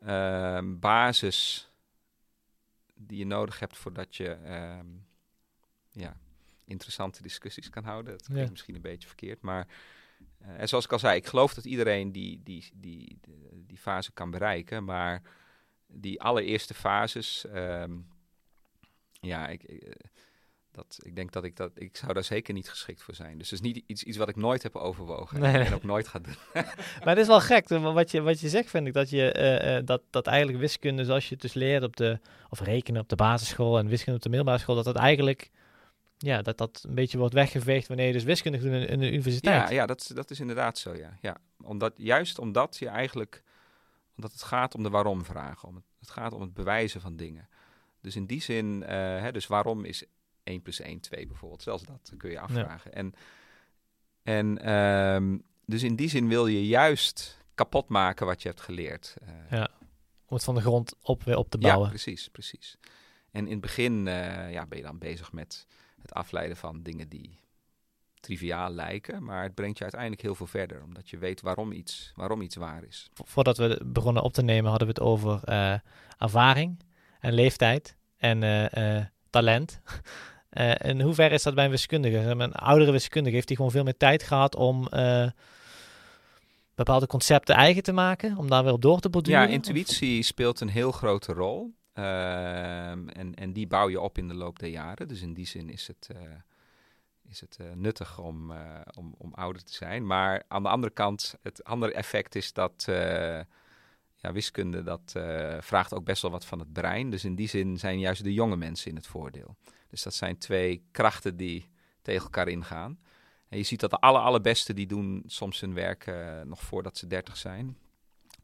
ehm, 0.00 0.78
basis 0.78 1.70
die 2.94 3.18
je 3.18 3.26
nodig 3.26 3.58
hebt 3.58 3.76
voordat 3.76 4.16
je 4.16 4.28
ehm, 4.28 4.86
ja, 5.90 6.16
interessante 6.64 7.22
discussies 7.22 7.70
kan 7.70 7.84
houden. 7.84 8.12
Dat 8.12 8.22
klinkt 8.22 8.44
Ja. 8.44 8.50
misschien 8.50 8.74
een 8.74 8.80
beetje 8.80 9.08
verkeerd, 9.08 9.40
maar 9.40 9.66
eh, 10.38 10.60
en 10.60 10.68
zoals 10.68 10.84
ik 10.84 10.92
al 10.92 10.98
zei, 10.98 11.16
ik 11.16 11.26
geloof 11.26 11.54
dat 11.54 11.64
iedereen 11.64 12.12
die, 12.12 12.40
die, 12.44 12.70
die, 12.74 13.18
die, 13.20 13.64
die 13.66 13.78
fase 13.78 14.12
kan 14.12 14.30
bereiken, 14.30 14.84
maar 14.84 15.22
die 15.86 16.20
allereerste 16.20 16.74
fases, 16.74 17.46
ehm, 17.46 17.92
ja, 19.20 19.48
ik, 19.48 19.62
ik, 19.62 19.82
eh, 19.82 19.92
dat, 20.78 20.98
ik 21.02 21.16
denk 21.16 21.32
dat 21.32 21.44
ik 21.44 21.56
dat, 21.56 21.70
ik 21.74 21.96
zou 21.96 22.12
daar 22.12 22.24
zeker 22.24 22.54
niet 22.54 22.68
geschikt 22.68 23.02
voor 23.02 23.14
zijn. 23.14 23.38
Dus 23.38 23.50
het 23.50 23.60
is 23.60 23.72
niet 23.72 23.84
iets, 23.86 24.02
iets 24.02 24.16
wat 24.16 24.28
ik 24.28 24.36
nooit 24.36 24.62
heb 24.62 24.76
overwogen 24.76 25.40
Nee. 25.40 25.64
en 25.64 25.74
ook 25.74 25.82
nooit 25.82 26.08
ga 26.08 26.18
doen. 26.18 26.34
Maar 27.04 27.14
het 27.14 27.18
is 27.18 27.26
wel 27.26 27.40
gek, 27.40 27.68
wat 27.68 28.10
je, 28.10 28.20
wat 28.20 28.40
je 28.40 28.48
zegt 28.48 28.70
vind 28.70 28.86
ik, 28.86 28.92
dat, 28.92 29.10
je, 29.10 29.32
eh, 29.32 29.84
dat, 29.84 30.02
dat 30.10 30.26
eigenlijk 30.26 30.58
wiskunde 30.58 31.04
zoals 31.04 31.24
je 31.28 31.32
het 31.32 31.42
dus 31.42 31.54
leert 31.54 31.82
op 31.82 31.96
de, 31.96 32.20
of 32.48 32.60
rekenen 32.60 33.00
op 33.00 33.08
de 33.08 33.16
basisschool 33.16 33.78
en 33.78 33.88
wiskunde 33.88 34.16
op 34.16 34.22
de 34.22 34.28
middelbare 34.28 34.58
school, 34.58 34.74
dat 34.74 34.84
dat 34.84 34.96
eigenlijk, 34.96 35.50
ja, 36.18 36.42
dat 36.42 36.58
dat 36.58 36.84
een 36.88 36.94
beetje 36.94 37.18
wordt 37.18 37.34
weggeveegd 37.34 37.88
wanneer 37.88 38.06
je 38.06 38.12
dus 38.12 38.24
wiskunde 38.24 38.58
doet 38.58 38.66
in, 38.72 38.88
in 38.88 38.98
de 38.98 39.12
universiteit. 39.12 39.68
Ja, 39.68 39.74
ja 39.74 39.86
dat, 39.86 40.00
is- 40.00 40.06
dat 40.06 40.30
is 40.30 40.40
inderdaad 40.40 40.78
zo, 40.78 40.94
ja. 40.94 41.18
ja. 41.20 41.36
Omdat, 41.62 41.92
juist 41.96 42.38
omdat 42.38 42.76
je 42.78 42.88
eigenlijk, 42.88 43.42
omdat 44.16 44.32
het 44.32 44.42
gaat 44.42 44.74
om 44.74 44.82
de 44.82 44.90
waarom-vragen. 44.90 45.68
Om 45.68 45.74
het, 45.74 45.84
het 46.00 46.10
gaat 46.10 46.32
om 46.32 46.40
het 46.40 46.54
bewijzen 46.54 47.00
van 47.00 47.16
dingen. 47.16 47.48
Dus 48.00 48.16
in 48.16 48.26
die 48.26 48.42
zin, 48.42 48.82
eh, 48.82 48.96
hè, 48.96 49.32
dus 49.32 49.46
waarom 49.46 49.84
is 49.84 50.04
1 50.44 50.62
plus 50.62 50.80
1 50.80 51.00
2 51.00 51.26
bijvoorbeeld? 51.26 51.62
Zelfs 51.62 51.82
dat 51.84 52.12
kun 52.16 52.30
je 52.30 52.40
afvragen. 52.40 52.92
En, 52.94 53.14
en 54.22 54.58
ehm, 54.62 55.38
dus 55.66 55.82
in 55.82 55.96
die 55.96 56.08
zin 56.08 56.28
wil 56.28 56.46
je 56.46 56.66
juist 56.66 57.38
kapot 57.54 57.88
maken 57.88 58.26
wat 58.26 58.42
je 58.42 58.48
hebt 58.48 58.60
geleerd. 58.60 59.16
Eh, 59.22 59.28
Ja, 59.58 59.68
Om 60.26 60.36
het 60.36 60.44
van 60.44 60.54
de 60.54 60.60
grond 60.60 60.94
op 61.02 61.22
weer 61.24 61.36
op 61.36 61.50
te 61.50 61.58
ja, 61.60 61.66
bouwen. 61.68 61.88
precies, 61.88 62.28
precies. 62.28 62.76
En 63.30 63.44
in 63.46 63.52
het 63.52 63.60
begin 63.60 64.08
eh, 64.08 64.52
ja, 64.52 64.66
ben 64.66 64.78
je 64.78 64.84
dan 64.84 64.98
bezig 64.98 65.32
met 65.32 65.66
het 66.08 66.16
afleiden 66.16 66.56
van 66.56 66.82
dingen 66.82 67.08
die 67.08 67.40
triviaal 68.20 68.70
lijken, 68.70 69.24
maar 69.24 69.42
het 69.42 69.54
brengt 69.54 69.76
je 69.76 69.82
uiteindelijk 69.82 70.22
heel 70.22 70.34
veel 70.34 70.46
verder, 70.46 70.82
omdat 70.82 71.10
je 71.10 71.18
weet 71.18 71.40
waarom 71.40 71.72
iets, 71.72 72.12
waarom 72.14 72.40
iets 72.40 72.56
waar 72.56 72.84
is. 72.84 73.08
Vo- 73.14 73.24
Voordat 73.26 73.56
we 73.56 73.80
begonnen 73.84 74.22
op 74.22 74.32
te 74.32 74.42
nemen 74.42 74.70
hadden 74.70 74.88
we 74.88 74.94
het 74.94 75.02
over 75.02 75.40
eh, 75.44 75.74
ervaring 76.18 76.80
en 77.20 77.32
leeftijd 77.32 77.96
en 78.16 78.42
eh, 78.42 78.96
eh, 78.98 79.04
talent. 79.30 79.80
In 80.82 81.00
hoeverre 81.00 81.34
is 81.34 81.42
dat 81.42 81.54
bij 81.54 81.64
een 81.64 81.70
wiskundige? 81.70 82.16
Een 82.18 82.52
oudere 82.52 82.90
wiskundige 82.90 83.34
heeft 83.34 83.48
hij 83.48 83.56
gewoon 83.56 83.70
veel 83.72 83.84
meer 83.84 83.96
tijd 83.96 84.22
gehad 84.22 84.56
om 84.56 84.88
bepaalde 86.74 87.06
concepten 87.06 87.54
eigen 87.54 87.82
te 87.82 87.92
maken, 87.92 88.36
om 88.36 88.48
daar 88.50 88.64
weer 88.64 88.72
op 88.72 88.82
door 88.82 89.00
te 89.00 89.10
borduren? 89.10 89.40
Ja, 89.40 89.46
Of- 89.46 89.52
intuïtie 89.52 90.22
speelt 90.22 90.60
een 90.60 90.68
heel 90.68 90.92
grote 90.92 91.32
rol. 91.32 91.74
Ehm, 91.98 93.08
en, 93.08 93.34
en 93.34 93.52
die 93.52 93.66
bouw 93.66 93.88
je 93.88 94.00
op 94.00 94.18
in 94.18 94.28
de 94.28 94.34
loop 94.34 94.58
der 94.58 94.68
jaren. 94.68 95.08
Dus 95.08 95.22
in 95.22 95.34
die 95.34 95.46
zin 95.46 95.70
is 95.70 95.86
het, 95.86 96.08
eh, 96.12 96.20
is 97.28 97.40
het 97.40 97.56
eh, 97.60 97.72
nuttig 97.74 98.18
om, 98.18 98.50
eh, 98.50 98.80
om, 98.94 99.14
om 99.18 99.34
ouder 99.34 99.64
te 99.64 99.72
zijn. 99.72 100.06
Maar 100.06 100.42
aan 100.48 100.62
de 100.62 100.68
andere 100.68 100.92
kant, 100.92 101.38
het 101.42 101.64
andere 101.64 101.92
effect 101.92 102.34
is 102.34 102.52
dat 102.52 102.84
ja, 104.20 104.32
wiskunde 104.32 104.82
dat, 104.82 105.12
vraagt 105.60 105.94
ook 105.94 106.04
best 106.04 106.22
wel 106.22 106.30
wat 106.30 106.44
van 106.44 106.58
het 106.58 106.72
brein. 106.72 107.10
Dus 107.10 107.24
in 107.24 107.34
die 107.34 107.48
zin 107.48 107.78
zijn 107.78 107.98
juist 107.98 108.24
de 108.24 108.32
jonge 108.32 108.56
mensen 108.56 108.90
in 108.90 108.96
het 108.96 109.06
voordeel. 109.06 109.56
Dus 109.88 110.02
dat 110.02 110.14
zijn 110.14 110.38
twee 110.38 110.84
krachten 110.90 111.36
die 111.36 111.70
tegen 112.02 112.24
elkaar 112.24 112.48
ingaan. 112.48 112.98
En 113.48 113.58
je 113.58 113.64
ziet 113.64 113.80
dat 113.80 113.90
de 113.90 113.98
aller, 113.98 114.20
allerbeste 114.20 114.74
die 114.74 114.86
doen 114.86 115.22
soms 115.26 115.60
hun 115.60 115.74
werk 115.74 116.12
nog 116.44 116.62
voordat 116.62 116.96
ze 116.96 117.06
30 117.06 117.36
zijn. 117.36 117.76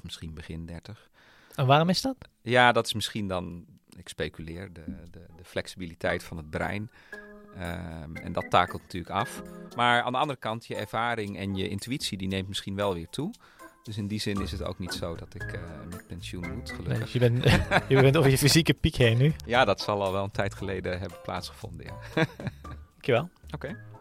Misschien 0.03 0.35
begin 0.35 0.67
30. 0.67 1.11
En 1.55 1.67
waarom 1.67 1.89
is 1.89 2.01
dat? 2.01 2.17
Ja, 2.43 2.73
dat 2.73 2.87
is 2.87 2.95
misschien 2.95 3.29
dan, 3.29 3.65
ik 3.97 4.09
speculeer, 4.09 4.73
de, 4.73 4.85
de, 5.11 5.27
de 5.37 5.45
flexibiliteit 5.45 6.23
van 6.23 6.37
het 6.37 6.51
brein. 6.51 6.91
Ehm, 7.57 8.17
en 8.17 8.33
dat 8.33 8.51
takelt 8.51 8.83
natuurlijk 8.83 9.15
af. 9.15 9.43
Maar 9.77 10.03
aan 10.03 10.13
de 10.13 10.19
andere 10.19 10.39
kant, 10.39 10.67
je 10.67 10.77
ervaring 10.77 11.39
en 11.39 11.55
je 11.55 11.69
intuïtie, 11.69 12.19
die 12.19 12.29
neemt 12.29 12.49
misschien 12.49 12.75
wel 12.75 12.95
weer 12.95 13.09
toe. 13.09 13.33
Dus 13.83 13.97
in 13.97 14.07
die 14.07 14.21
zin 14.21 14.41
is 14.41 14.51
het 14.51 14.63
ook 14.63 14.79
niet 14.79 14.93
zo 14.93 15.15
dat 15.15 15.35
ik 15.35 15.53
eh, 15.53 15.61
met 15.91 16.07
pensioen 16.07 16.55
moet, 16.55 16.71
gelukkig. 16.71 17.13
je, 17.13 17.19
bent, 17.19 17.45
je 17.89 18.01
bent 18.01 18.17
over 18.17 18.31
je 18.31 18.39
fysieke 18.39 18.75
piek 18.75 18.95
heen 18.95 19.19
nu. 19.19 19.33
Ja, 19.47 19.65
dat 19.65 19.81
zal 19.81 20.03
al 20.03 20.13
wel 20.13 20.25
een 20.25 20.31
tijd 20.31 20.55
geleden 20.55 20.99
hebben 20.99 21.19
plaatsgevonden, 21.23 21.87
ja. 21.87 21.95
Dankjewel. 22.93 23.31
Oké. 23.51 23.94